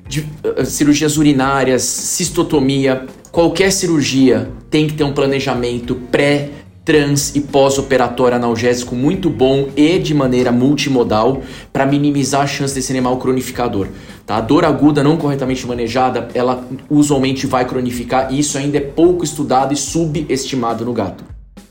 de, 0.06 0.20
uh, 0.20 0.66
cirurgias 0.66 1.16
urinárias, 1.16 1.82
cistotomia, 1.82 3.06
qualquer 3.32 3.72
cirurgia 3.72 4.50
tem 4.68 4.86
que 4.86 4.92
ter 4.92 5.04
um 5.04 5.14
planejamento 5.14 5.94
pré 6.10 6.50
trans 6.84 7.34
e 7.34 7.40
pós-operatório 7.40 8.36
analgésico 8.36 8.94
muito 8.94 9.30
bom 9.30 9.68
e 9.74 9.98
de 9.98 10.12
maneira 10.12 10.52
multimodal 10.52 11.42
para 11.72 11.86
minimizar 11.86 12.42
a 12.42 12.46
chance 12.46 12.74
desse 12.74 12.92
animal 12.92 13.16
cronificador. 13.16 13.88
Tá? 14.26 14.36
A 14.36 14.40
dor 14.40 14.64
aguda 14.64 15.02
não 15.02 15.16
corretamente 15.16 15.66
manejada, 15.66 16.28
ela 16.34 16.66
usualmente 16.90 17.46
vai 17.46 17.64
cronificar 17.64 18.32
e 18.32 18.38
isso 18.38 18.58
ainda 18.58 18.78
é 18.78 18.80
pouco 18.80 19.24
estudado 19.24 19.72
e 19.72 19.76
subestimado 19.76 20.84
no 20.84 20.92
gato. 20.92 21.24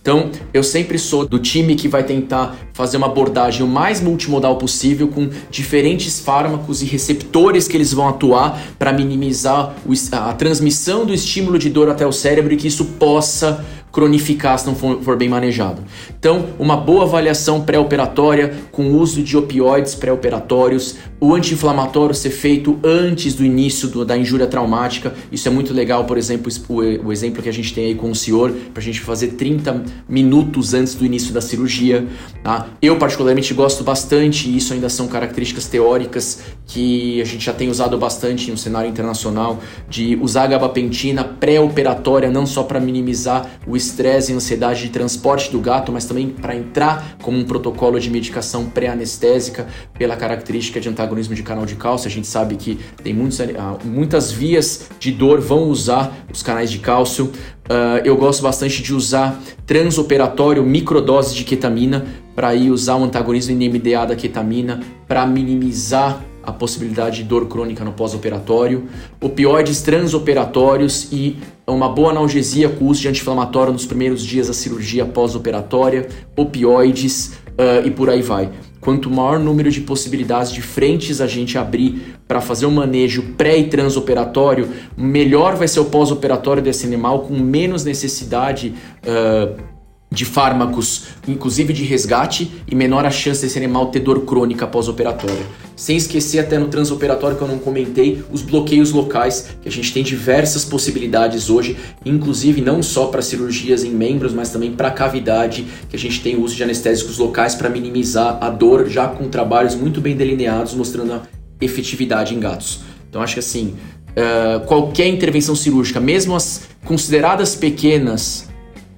Então, 0.03 0.29
eu 0.53 0.61
sempre 0.61 0.99
sou 0.99 1.25
do 1.25 1.39
time 1.39 1.75
que 1.75 1.87
vai 1.87 2.03
tentar 2.03 2.57
fazer 2.73 2.97
uma 2.97 3.07
abordagem 3.07 3.63
o 3.63 3.67
mais 3.67 4.01
multimodal 4.01 4.57
possível 4.57 5.07
com 5.07 5.29
diferentes 5.49 6.19
fármacos 6.19 6.81
e 6.81 6.85
receptores 6.85 7.69
que 7.69 7.77
eles 7.77 7.93
vão 7.93 8.09
atuar 8.09 8.61
para 8.77 8.91
minimizar 8.91 9.73
a 10.11 10.33
transmissão 10.33 11.05
do 11.05 11.13
estímulo 11.13 11.57
de 11.57 11.69
dor 11.69 11.89
até 11.89 12.05
o 12.05 12.11
cérebro 12.11 12.53
e 12.53 12.57
que 12.57 12.67
isso 12.67 12.83
possa 12.99 13.63
cronificar 13.93 14.57
se 14.57 14.65
não 14.65 14.75
for, 14.75 15.01
for 15.03 15.15
bem 15.15 15.29
manejado. 15.29 15.83
Então, 16.19 16.47
uma 16.57 16.75
boa 16.75 17.03
avaliação 17.03 17.61
pré-operatória 17.61 18.55
com 18.71 18.87
uso 18.87 19.21
de 19.21 19.37
opioides 19.37 19.93
pré-operatórios, 19.93 20.95
o 21.23 21.33
anti-inflamatório 21.33 22.13
ser 22.13 22.31
feito 22.31 22.77
antes 22.83 23.33
do 23.33 23.45
início 23.45 23.87
do, 23.87 24.03
da 24.03 24.17
injúria 24.17 24.45
traumática. 24.45 25.15
Isso 25.31 25.47
é 25.47 25.51
muito 25.51 25.73
legal, 25.73 26.03
por 26.03 26.17
exemplo, 26.17 26.51
o, 26.67 27.07
o 27.07 27.13
exemplo 27.13 27.41
que 27.41 27.47
a 27.47 27.53
gente 27.53 27.73
tem 27.73 27.85
aí 27.85 27.95
com 27.95 28.11
o 28.11 28.15
senhor, 28.15 28.51
para 28.73 28.81
a 28.81 28.83
gente 28.83 28.99
fazer 28.99 29.27
30 29.29 29.85
minutos 30.05 30.73
antes 30.73 30.95
do 30.95 31.05
início 31.05 31.33
da 31.33 31.39
cirurgia. 31.39 32.05
Tá? 32.43 32.67
Eu, 32.81 32.97
particularmente, 32.97 33.53
gosto 33.53 33.85
bastante, 33.85 34.49
e 34.49 34.57
isso 34.57 34.73
ainda 34.73 34.89
são 34.89 35.07
características 35.07 35.65
teóricas 35.65 36.41
que 36.67 37.21
a 37.21 37.25
gente 37.25 37.45
já 37.45 37.53
tem 37.53 37.69
usado 37.69 37.97
bastante 37.97 38.51
no 38.51 38.57
cenário 38.57 38.89
internacional, 38.89 39.61
de 39.87 40.19
usar 40.21 40.43
a 40.43 40.47
gabapentina 40.47 41.23
pré-operatória, 41.23 42.29
não 42.29 42.45
só 42.45 42.63
para 42.63 42.81
minimizar 42.81 43.49
o 43.65 43.77
estresse 43.77 44.33
e 44.33 44.35
ansiedade 44.35 44.81
de 44.81 44.89
transporte 44.89 45.49
do 45.49 45.61
gato, 45.61 45.89
mas 45.89 46.03
também 46.03 46.27
para 46.27 46.53
entrar 46.53 47.15
como 47.21 47.37
um 47.37 47.45
protocolo 47.45 47.97
de 47.97 48.09
medicação 48.09 48.65
pré-anestésica 48.65 49.67
pela 49.97 50.17
característica 50.17 50.81
de 50.81 50.89
antagonismo 50.89 51.12
de 51.15 51.43
canal 51.43 51.65
de 51.65 51.75
cálcio. 51.75 52.07
A 52.07 52.11
gente 52.11 52.27
sabe 52.27 52.55
que 52.55 52.79
tem 53.03 53.13
muitos, 53.13 53.39
ah, 53.41 53.77
muitas 53.83 54.31
vias 54.31 54.89
de 54.99 55.11
dor 55.11 55.39
vão 55.39 55.63
usar 55.69 56.25
os 56.31 56.41
canais 56.41 56.71
de 56.71 56.79
cálcio. 56.79 57.25
Uh, 57.25 58.03
eu 58.03 58.17
gosto 58.17 58.43
bastante 58.43 58.83
de 58.83 58.93
usar 58.93 59.41
transoperatório 59.65 60.63
microdose 60.63 61.33
de 61.33 61.43
ketamina 61.45 62.05
para 62.35 62.53
ir 62.53 62.71
usar 62.71 62.97
o 62.97 63.03
antagonismo 63.03 63.55
NMDA 63.55 64.05
da 64.05 64.15
ketamina 64.15 64.81
para 65.07 65.25
minimizar 65.25 66.21
a 66.43 66.51
possibilidade 66.51 67.17
de 67.17 67.23
dor 67.23 67.47
crônica 67.47 67.85
no 67.85 67.93
pós-operatório, 67.93 68.83
opioides 69.21 69.81
transoperatórios 69.81 71.07
e 71.11 71.37
uma 71.65 71.87
boa 71.87 72.11
analgesia 72.11 72.67
com 72.67 72.87
uso 72.87 73.01
de 73.01 73.07
anti-inflamatório 73.07 73.71
nos 73.71 73.85
primeiros 73.85 74.21
dias 74.21 74.47
da 74.47 74.53
cirurgia 74.53 75.05
pós-operatória, 75.05 76.09
opioides 76.35 77.33
uh, 77.51 77.85
e 77.85 77.91
por 77.91 78.09
aí 78.09 78.21
vai. 78.21 78.51
Quanto 78.83 79.09
maior 79.09 79.39
número 79.39 79.71
de 79.71 79.79
possibilidades 79.81 80.51
de 80.51 80.61
frentes 80.61 81.21
a 81.21 81.27
gente 81.27 81.57
abrir 81.57 82.17
para 82.27 82.41
fazer 82.41 82.65
um 82.65 82.71
manejo 82.71 83.33
pré 83.37 83.57
e 83.57 83.69
transoperatório, 83.69 84.69
melhor 84.97 85.55
vai 85.55 85.67
ser 85.67 85.79
o 85.79 85.85
pós-operatório 85.85 86.61
desse 86.61 86.85
animal 86.85 87.21
com 87.21 87.33
menos 87.39 87.85
necessidade 87.85 88.73
uh, 89.05 89.72
de 90.13 90.25
fármacos, 90.25 91.05
inclusive 91.27 91.73
de 91.73 91.83
resgate, 91.83 92.51
e 92.69 92.75
menor 92.75 93.03
a 93.03 93.09
chance 93.09 93.41
desse 93.41 93.57
animal 93.57 93.87
ter 93.87 93.99
dor 93.99 94.21
crônica 94.21 94.67
pós-operatória. 94.67 95.45
Sem 95.75 95.97
esquecer 95.97 96.39
até 96.39 96.59
no 96.59 96.67
transoperatório 96.67 97.35
que 97.35 97.41
eu 97.41 97.47
não 97.47 97.57
comentei, 97.57 98.23
os 98.31 98.43
bloqueios 98.43 98.91
locais, 98.91 99.49
que 99.61 99.67
a 99.67 99.71
gente 99.71 99.91
tem 99.91 100.03
diversas 100.03 100.63
possibilidades 100.63 101.49
hoje, 101.49 101.75
inclusive 102.05 102.61
não 102.61 102.83
só 102.83 103.07
para 103.07 103.23
cirurgias 103.23 103.83
em 103.83 103.89
membros, 103.89 104.33
mas 104.33 104.51
também 104.51 104.71
para 104.71 104.91
cavidade, 104.91 105.65
que 105.89 105.95
a 105.95 105.99
gente 105.99 106.21
tem 106.21 106.35
o 106.35 106.43
uso 106.43 106.55
de 106.55 106.63
anestésicos 106.63 107.17
locais 107.17 107.55
para 107.55 107.69
minimizar 107.69 108.37
a 108.39 108.51
dor, 108.51 108.87
já 108.87 109.07
com 109.07 109.27
trabalhos 109.27 109.73
muito 109.73 109.99
bem 109.99 110.15
delineados, 110.15 110.75
mostrando 110.75 111.13
a 111.13 111.21
efetividade 111.59 112.35
em 112.35 112.39
gatos. 112.39 112.81
Então 113.09 113.21
acho 113.21 113.33
que 113.33 113.39
assim, 113.39 113.73
uh, 114.11 114.63
qualquer 114.67 115.07
intervenção 115.07 115.55
cirúrgica, 115.55 115.99
mesmo 115.99 116.35
as 116.35 116.67
consideradas 116.85 117.55
pequenas, 117.55 118.52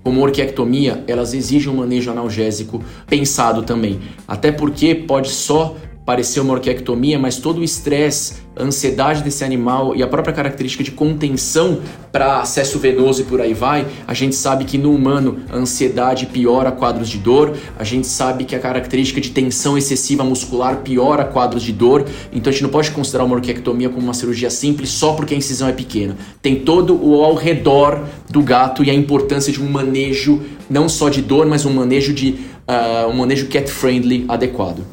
como 0.06 0.22
orquiectomia, 0.22 1.04
elas 1.08 1.34
exigem 1.34 1.74
um 1.74 1.78
manejo 1.78 2.12
analgésico 2.12 2.80
pensado 3.08 3.64
também. 3.64 4.00
Até 4.28 4.52
porque 4.52 4.94
pode 4.94 5.30
só 5.30 5.76
parecer 6.06 6.40
uma 6.40 6.54
orquiectomia, 6.54 7.18
mas 7.18 7.38
todo 7.38 7.60
o 7.60 7.64
estresse, 7.64 8.36
a 8.56 8.64
ansiedade 8.64 9.24
desse 9.24 9.44
animal 9.44 9.96
e 9.96 10.04
a 10.04 10.08
própria 10.08 10.34
característica 10.34 10.84
de 10.84 10.92
contenção 10.92 11.80
para 12.12 12.40
acesso 12.40 12.78
venoso 12.78 13.22
e 13.22 13.26
por 13.26 13.42
aí 13.42 13.54
vai, 13.54 13.86
a 14.08 14.14
gente 14.14 14.36
sabe 14.36 14.66
que 14.66 14.78
no 14.78 14.94
humano 14.94 15.40
a 15.50 15.58
ansiedade 15.58 16.28
piora 16.28 16.72
quadros 16.72 17.10
de 17.10 17.18
dor, 17.18 17.58
a 17.78 17.84
gente 17.84 18.06
sabe 18.08 18.46
que 18.46 18.56
a 18.56 18.60
característica 18.60 19.20
de 19.20 19.32
tensão 19.32 19.78
excessiva 19.78 20.24
muscular 20.24 20.78
piora 20.78 21.26
quadros 21.26 21.64
de 21.64 21.74
dor, 21.74 22.06
então 22.32 22.50
a 22.50 22.54
gente 22.54 22.64
não 22.64 22.70
pode 22.70 22.92
considerar 22.92 23.24
uma 23.24 23.36
orquiectomia 23.36 23.90
como 23.90 24.04
uma 24.04 24.14
cirurgia 24.14 24.50
simples 24.50 24.92
só 24.92 25.14
porque 25.14 25.34
a 25.34 25.38
incisão 25.38 25.68
é 25.68 25.74
pequena. 25.74 26.16
Tem 26.42 26.56
todo 26.56 26.96
o 26.96 27.24
ao 27.24 27.34
redor 27.34 28.06
do 28.30 28.42
gato 28.42 28.84
e 28.84 28.92
a 28.92 28.94
importância 28.94 29.52
de 29.52 29.62
um 29.62 29.70
manejo 29.70 30.42
não 30.70 30.88
só 30.88 31.10
de 31.10 31.22
dor, 31.22 31.46
mas 31.46 31.66
um 31.66 31.74
manejo 31.74 32.14
de 32.14 32.36
uh, 32.68 33.10
um 33.10 33.14
manejo 33.14 33.48
cat 33.48 33.70
friendly 33.70 34.26
adequado. 34.28 34.84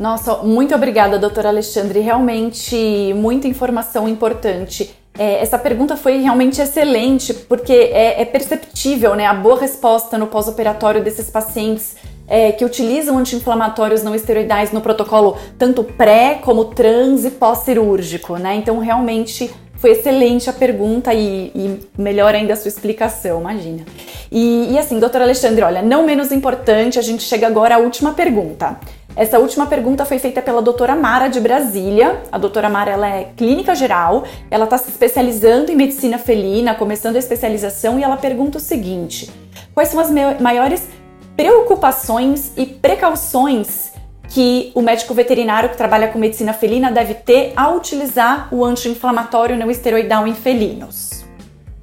Nossa, 0.00 0.38
muito 0.38 0.74
obrigada, 0.74 1.18
doutora 1.18 1.50
Alexandre. 1.50 2.00
Realmente 2.00 3.12
muita 3.14 3.46
informação 3.46 4.08
importante. 4.08 4.96
É, 5.18 5.42
essa 5.42 5.58
pergunta 5.58 5.94
foi 5.94 6.22
realmente 6.22 6.58
excelente, 6.58 7.34
porque 7.34 7.74
é, 7.74 8.22
é 8.22 8.24
perceptível 8.24 9.14
né, 9.14 9.26
a 9.26 9.34
boa 9.34 9.60
resposta 9.60 10.16
no 10.16 10.26
pós-operatório 10.26 11.04
desses 11.04 11.28
pacientes 11.28 11.96
é, 12.26 12.50
que 12.50 12.64
utilizam 12.64 13.18
anti-inflamatórios 13.18 14.02
não 14.02 14.14
esteroidais 14.14 14.72
no 14.72 14.80
protocolo 14.80 15.36
tanto 15.58 15.84
pré 15.84 16.36
como 16.36 16.64
trans 16.64 17.26
e 17.26 17.30
pós-cirúrgico, 17.32 18.38
né? 18.38 18.54
Então, 18.54 18.78
realmente 18.78 19.50
foi 19.74 19.90
excelente 19.90 20.48
a 20.48 20.52
pergunta 20.54 21.12
e, 21.12 21.52
e, 21.54 21.80
melhor 21.98 22.34
ainda 22.34 22.54
a 22.54 22.56
sua 22.56 22.68
explicação, 22.68 23.40
imagina. 23.40 23.84
E, 24.32 24.72
e 24.72 24.78
assim, 24.78 24.98
doutora 24.98 25.24
Alexandre, 25.24 25.62
olha, 25.62 25.82
não 25.82 26.06
menos 26.06 26.32
importante, 26.32 26.98
a 26.98 27.02
gente 27.02 27.22
chega 27.22 27.46
agora 27.46 27.74
à 27.74 27.78
última 27.78 28.14
pergunta. 28.14 28.78
Essa 29.16 29.38
última 29.38 29.66
pergunta 29.66 30.04
foi 30.04 30.18
feita 30.18 30.40
pela 30.40 30.62
doutora 30.62 30.94
Mara 30.94 31.28
de 31.28 31.40
Brasília. 31.40 32.22
A 32.30 32.38
doutora 32.38 32.68
Mara 32.68 32.92
ela 32.92 33.08
é 33.08 33.32
clínica 33.36 33.74
geral, 33.74 34.24
ela 34.50 34.64
está 34.64 34.78
se 34.78 34.88
especializando 34.88 35.70
em 35.70 35.76
medicina 35.76 36.16
felina, 36.16 36.74
começando 36.74 37.16
a 37.16 37.18
especialização, 37.18 37.98
e 37.98 38.04
ela 38.04 38.16
pergunta 38.16 38.58
o 38.58 38.60
seguinte: 38.60 39.30
quais 39.74 39.88
são 39.88 40.00
as 40.00 40.10
maiores 40.40 40.88
preocupações 41.36 42.52
e 42.56 42.66
precauções 42.66 43.92
que 44.28 44.70
o 44.74 44.80
médico 44.80 45.12
veterinário 45.12 45.70
que 45.70 45.76
trabalha 45.76 46.08
com 46.08 46.18
medicina 46.18 46.52
felina 46.52 46.92
deve 46.92 47.14
ter 47.14 47.52
ao 47.56 47.76
utilizar 47.76 48.48
o 48.52 48.64
anti-inflamatório 48.64 49.56
não 49.56 49.70
esteroidal 49.70 50.26
em 50.26 50.34
felinos? 50.34 51.24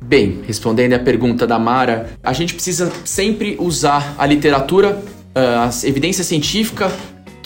Bem, 0.02 0.42
respondendo 0.48 0.94
à 0.94 1.00
pergunta 1.00 1.46
da 1.46 1.60
Mara, 1.60 2.10
a 2.24 2.32
gente 2.32 2.54
precisa 2.54 2.90
sempre 3.04 3.58
usar 3.60 4.16
a 4.18 4.26
literatura, 4.26 5.04
a 5.36 5.70
evidência 5.86 6.24
científica 6.24 6.90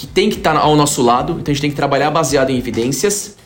que 0.02 0.08
tem 0.08 0.32
que 0.32 0.38
estar 0.38 0.56
tá 0.56 0.60
ao 0.60 0.76
nosso 0.76 1.04
lado, 1.04 1.34
então 1.34 1.52
a 1.52 1.54
gente 1.54 1.62
tem 1.62 1.70
que 1.70 1.76
trabalhar 1.76 2.10
baseado 2.10 2.50
em 2.50 2.58
evidências 2.58 3.38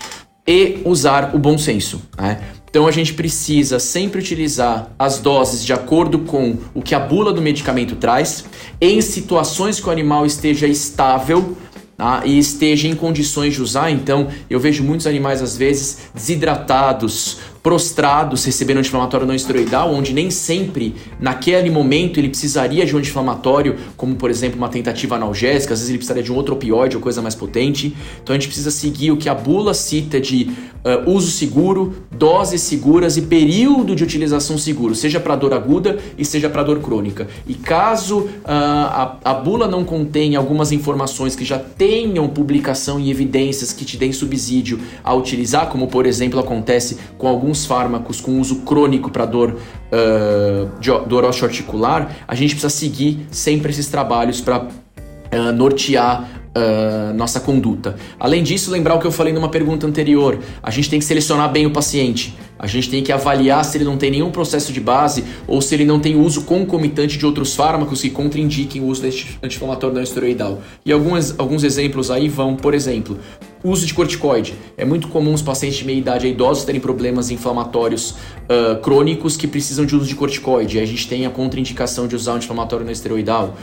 e 0.48 0.78
usar 0.86 1.36
o 1.36 1.38
bom 1.38 1.58
senso. 1.58 2.02
Né? 2.18 2.42
Então 2.70 2.88
a 2.88 2.92
gente 2.92 3.14
precisa 3.14 3.78
sempre 3.78 4.20
utilizar 4.20 4.90
as 4.98 5.20
doses 5.20 5.66
de 5.66 5.74
acordo 5.74 6.20
com 6.20 6.56
o 6.74 6.82
que 6.82 6.96
a 6.96 7.00
bula 7.00 7.34
do 7.34 7.42
medicamento 7.42 7.98
traz, 7.98 8.46
em 8.80 9.02
situações 9.02 9.82
que 9.82 9.90
o 9.90 9.92
animal 9.92 10.26
esteja 10.26 10.66
estável 10.66 11.58
tá? 11.98 12.22
e 12.24 12.40
esteja 12.40 12.88
em 12.88 12.96
condições 12.96 13.54
de 13.54 13.62
usar. 13.62 13.92
Então 13.92 14.30
eu 14.50 14.58
vejo 14.58 14.82
muitos 14.82 15.08
animais 15.08 15.42
às 15.42 15.58
vezes 15.58 16.10
desidratados 16.14 17.40
prostrados 17.66 18.46
recebendo 18.46 18.78
anti-inflamatório 18.78 19.26
não 19.26 19.34
esteroidal, 19.34 19.92
onde 19.92 20.14
nem 20.14 20.30
sempre 20.30 20.94
naquele 21.20 21.72
momento 21.72 22.20
ele 22.20 22.30
precisaria 22.30 22.86
de 22.86 22.96
um 22.96 23.00
anti-inflamatório, 23.00 23.76
como 23.98 24.16
por 24.16 24.30
exemplo 24.30 24.56
uma 24.56 24.70
tentativa 24.70 25.16
analgésica, 25.16 25.74
às 25.74 25.80
vezes 25.80 25.90
ele 25.90 25.98
precisaria 25.98 26.22
de 26.22 26.32
um 26.32 26.36
outro 26.36 26.54
opioide 26.54 26.96
ou 26.96 27.02
coisa 27.02 27.24
mais 27.24 27.34
potente. 27.34 27.98
Então 28.22 28.36
a 28.36 28.38
gente 28.38 28.50
precisa 28.50 28.70
seguir 28.70 29.10
o 29.10 29.18
que 29.18 29.28
a 29.28 29.34
bula 29.34 29.74
cita 29.74 30.22
de 30.22 30.52
uh, 30.86 31.10
uso 31.10 31.32
seguro, 31.32 31.96
doses 32.12 32.62
seguras 32.62 33.18
e 33.18 33.24
período 33.24 33.96
de 33.96 34.04
utilização 34.04 34.60
seguro, 34.60 34.94
seja 34.94 35.20
para 35.20 35.36
dor 35.36 35.52
aguda 35.52 35.98
e 36.20 36.24
seja 36.24 36.48
para 36.48 36.62
dor 36.62 36.80
crônica. 36.82 37.28
E 37.48 37.56
caso 37.56 38.20
uh, 38.20 38.30
a, 38.46 39.18
a 39.26 39.34
bula 39.34 39.68
não 39.68 39.84
contém 39.84 40.36
algumas 40.36 40.72
informações 40.72 41.36
que 41.36 41.44
já 41.44 41.58
tenham 41.58 42.28
publicação 42.28 43.00
e 43.00 43.10
evidências 43.10 43.74
que 43.74 43.84
te 43.84 43.98
deem 43.98 44.14
subsídio 44.14 44.80
a 45.04 45.16
utilizar, 45.16 45.68
como 45.70 45.88
por 45.88 46.06
exemplo 46.06 46.40
acontece 46.40 47.00
com 47.18 47.28
alguns 47.28 47.55
alguns 47.56 47.66
fármacos 47.66 48.20
com 48.20 48.40
uso 48.40 48.58
crônico 48.58 49.10
para 49.10 49.26
dor, 49.26 49.52
uh, 49.56 50.80
de, 50.80 50.92
dor 51.08 51.24
osteoarticular, 51.24 52.18
a 52.28 52.36
gente 52.36 52.52
precisa 52.52 52.70
seguir 52.70 53.26
sempre 53.32 53.72
esses 53.72 53.88
trabalhos 53.88 54.42
para 54.42 54.64
uh, 54.64 55.52
nortear 55.56 56.42
Uh, 56.58 57.14
nossa 57.14 57.42
conduta. 57.42 57.98
Além 58.18 58.42
disso, 58.42 58.72
lembrar 58.72 58.96
o 58.96 59.00
que 59.00 59.06
eu 59.06 59.12
falei 59.12 59.34
numa 59.34 59.50
pergunta 59.50 59.86
anterior: 59.86 60.40
a 60.64 60.72
gente 60.72 60.90
tem 60.90 61.00
que 61.00 61.04
selecionar 61.04 61.52
bem 61.52 61.66
o 61.66 61.72
paciente. 61.72 62.34
A 62.58 62.66
gente 62.66 62.90
tem 62.90 63.04
que 63.04 63.12
avaliar 63.12 63.66
se 63.66 63.78
ele 63.78 63.84
não 63.84 63.98
tem 63.98 64.10
nenhum 64.10 64.32
processo 64.32 64.72
de 64.72 64.80
base 64.80 65.26
ou 65.46 65.62
se 65.62 65.76
ele 65.76 65.84
não 65.84 66.00
tem 66.00 66.16
uso 66.16 66.44
concomitante 66.44 67.18
de 67.18 67.26
outros 67.26 67.54
fármacos 67.54 68.02
que 68.02 68.10
contraindiquem 68.10 68.82
o 68.82 68.86
uso 68.86 69.02
deste 69.02 69.38
anti-inflamatório 69.44 69.94
não 69.94 70.02
esteroidal. 70.02 70.62
E 70.86 70.94
alguns, 70.94 71.38
alguns 71.38 71.66
exemplos 71.66 72.10
aí 72.10 72.30
vão, 72.30 72.56
por 72.56 72.74
exemplo, 72.74 73.20
Uso 73.66 73.84
de 73.84 73.96
corticoide. 73.96 74.54
É 74.78 74.86
muito 74.86 75.08
comum 75.08 75.34
os 75.34 75.42
pacientes 75.42 75.80
de 75.80 75.86
meia 75.86 75.98
idade 75.98 76.28
idosos 76.28 76.64
terem 76.66 76.80
problemas 76.80 77.32
inflamatórios 77.32 78.12
uh, 78.12 78.80
crônicos 78.84 79.36
que 79.36 79.48
precisam 79.48 79.88
de 79.88 79.96
uso 79.96 80.06
de 80.06 80.14
corticoide. 80.14 80.78
A 80.78 80.86
gente 80.86 81.08
tem 81.08 81.26
a 81.26 81.32
contraindicação 81.32 82.08
de 82.08 82.16
usar 82.16 82.34
um 82.34 82.36
anti-inflamatório 82.36 82.86
não 82.86 82.92
esteroidal. 82.92 83.56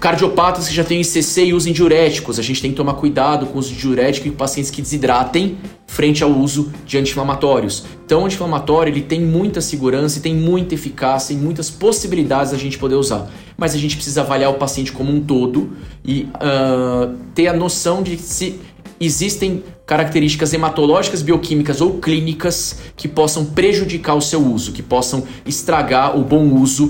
Cardiopatas 0.00 0.66
que 0.66 0.74
já 0.74 0.82
têm 0.82 1.02
ICC 1.02 1.44
e 1.44 1.52
usam 1.52 1.74
diuréticos. 1.74 2.38
A 2.38 2.42
gente 2.42 2.62
tem 2.62 2.70
que 2.70 2.76
tomar 2.78 2.94
cuidado 2.94 3.44
com 3.44 3.56
o 3.56 3.58
uso 3.58 3.74
de 3.74 3.78
diurético 3.78 4.28
em 4.28 4.30
pacientes 4.30 4.70
que 4.70 4.80
desidratem 4.80 5.58
frente 5.86 6.24
ao 6.24 6.30
uso 6.30 6.72
de 6.86 6.96
anti-inflamatórios. 6.96 7.84
Então, 8.06 8.22
o 8.22 8.24
anti-inflamatório 8.24 8.90
ele 8.90 9.02
tem 9.02 9.20
muita 9.20 9.60
segurança 9.60 10.18
e 10.18 10.22
tem 10.22 10.34
muita 10.34 10.74
eficácia 10.74 11.34
e 11.34 11.36
muitas 11.36 11.68
possibilidades 11.68 12.52
da 12.52 12.56
gente 12.56 12.78
poder 12.78 12.94
usar. 12.94 13.28
Mas 13.58 13.74
a 13.74 13.78
gente 13.78 13.96
precisa 13.96 14.22
avaliar 14.22 14.50
o 14.50 14.54
paciente 14.54 14.90
como 14.90 15.12
um 15.12 15.20
todo 15.20 15.70
e 16.02 16.28
uh, 16.36 17.14
ter 17.34 17.48
a 17.48 17.52
noção 17.52 18.02
de 18.02 18.16
se 18.16 18.58
existem 19.00 19.62
características 19.86 20.52
hematológicas, 20.52 21.22
bioquímicas 21.22 21.80
ou 21.80 21.98
clínicas 21.98 22.78
que 22.96 23.08
possam 23.08 23.44
prejudicar 23.44 24.14
o 24.14 24.20
seu 24.20 24.40
uso, 24.40 24.72
que 24.72 24.82
possam 24.82 25.24
estragar 25.46 26.18
o 26.18 26.22
bom 26.22 26.44
uso 26.54 26.88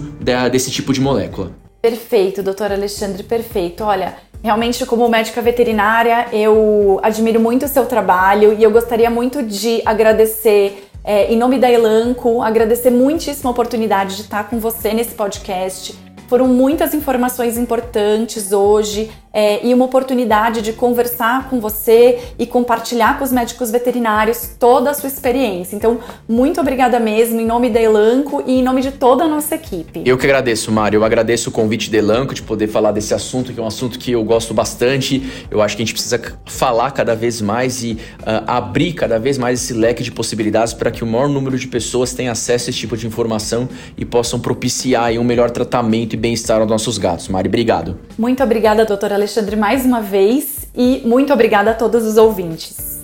desse 0.50 0.70
tipo 0.70 0.92
de 0.92 1.00
molécula. 1.00 1.52
Perfeito, 1.80 2.42
doutor 2.42 2.72
Alexandre, 2.72 3.22
perfeito. 3.22 3.84
Olha, 3.84 4.16
realmente 4.42 4.84
como 4.84 5.08
médica 5.08 5.40
veterinária, 5.40 6.26
eu 6.32 6.98
admiro 7.02 7.40
muito 7.40 7.66
o 7.66 7.68
seu 7.68 7.86
trabalho 7.86 8.56
e 8.58 8.62
eu 8.62 8.70
gostaria 8.70 9.10
muito 9.10 9.42
de 9.42 9.80
agradecer 9.84 10.88
é, 11.04 11.32
em 11.32 11.36
nome 11.36 11.58
da 11.58 11.70
Elanco, 11.70 12.42
agradecer 12.42 12.90
muitíssima 12.90 13.48
a 13.48 13.52
oportunidade 13.52 14.16
de 14.16 14.22
estar 14.22 14.48
com 14.50 14.58
você 14.58 14.92
nesse 14.92 15.14
podcast. 15.14 16.07
Foram 16.28 16.46
muitas 16.46 16.92
informações 16.92 17.56
importantes 17.56 18.52
hoje 18.52 19.10
é, 19.32 19.66
e 19.66 19.72
uma 19.72 19.86
oportunidade 19.86 20.60
de 20.60 20.74
conversar 20.74 21.48
com 21.48 21.58
você 21.58 22.18
e 22.38 22.44
compartilhar 22.44 23.18
com 23.18 23.24
os 23.24 23.32
médicos 23.32 23.70
veterinários 23.70 24.50
toda 24.58 24.90
a 24.90 24.94
sua 24.94 25.06
experiência. 25.06 25.74
Então, 25.74 25.98
muito 26.28 26.60
obrigada 26.60 27.00
mesmo, 27.00 27.40
em 27.40 27.46
nome 27.46 27.70
da 27.70 27.80
Elanco 27.80 28.42
e 28.46 28.58
em 28.58 28.62
nome 28.62 28.82
de 28.82 28.92
toda 28.92 29.24
a 29.24 29.28
nossa 29.28 29.54
equipe. 29.54 30.02
Eu 30.04 30.18
que 30.18 30.26
agradeço, 30.26 30.70
Mário. 30.70 30.98
Eu 30.98 31.04
agradeço 31.04 31.48
o 31.48 31.52
convite 31.52 31.90
da 31.90 31.96
Elanco 31.96 32.34
de 32.34 32.42
poder 32.42 32.66
falar 32.66 32.92
desse 32.92 33.14
assunto, 33.14 33.52
que 33.52 33.58
é 33.58 33.62
um 33.62 33.66
assunto 33.66 33.98
que 33.98 34.12
eu 34.12 34.22
gosto 34.22 34.52
bastante. 34.52 35.46
Eu 35.50 35.62
acho 35.62 35.76
que 35.76 35.82
a 35.82 35.86
gente 35.86 35.94
precisa 35.94 36.20
falar 36.44 36.90
cada 36.90 37.14
vez 37.14 37.40
mais 37.40 37.82
e 37.82 37.92
uh, 37.92 38.44
abrir 38.46 38.92
cada 38.92 39.18
vez 39.18 39.38
mais 39.38 39.62
esse 39.62 39.72
leque 39.72 40.02
de 40.02 40.12
possibilidades 40.12 40.74
para 40.74 40.90
que 40.90 41.02
o 41.02 41.06
maior 41.06 41.28
número 41.28 41.58
de 41.58 41.68
pessoas 41.68 42.12
tenha 42.12 42.32
acesso 42.32 42.68
a 42.68 42.70
esse 42.70 42.78
tipo 42.78 42.98
de 42.98 43.06
informação 43.06 43.66
e 43.96 44.04
possam 44.04 44.38
propiciar 44.38 45.12
um 45.12 45.24
melhor 45.24 45.50
tratamento 45.50 46.17
bem-estar 46.18 46.60
aos 46.60 46.68
nossos 46.68 46.98
gatos. 46.98 47.28
Mário, 47.28 47.48
obrigado. 47.48 47.98
Muito 48.18 48.42
obrigada, 48.42 48.84
doutora 48.84 49.14
Alexandre, 49.14 49.56
mais 49.56 49.84
uma 49.84 50.00
vez 50.00 50.68
e 50.74 51.02
muito 51.04 51.32
obrigada 51.32 51.70
a 51.70 51.74
todos 51.74 52.04
os 52.04 52.16
ouvintes. 52.16 52.98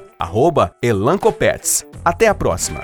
@elancopets. 0.82 1.86
Até 2.04 2.28
a 2.28 2.34
próxima! 2.34 2.82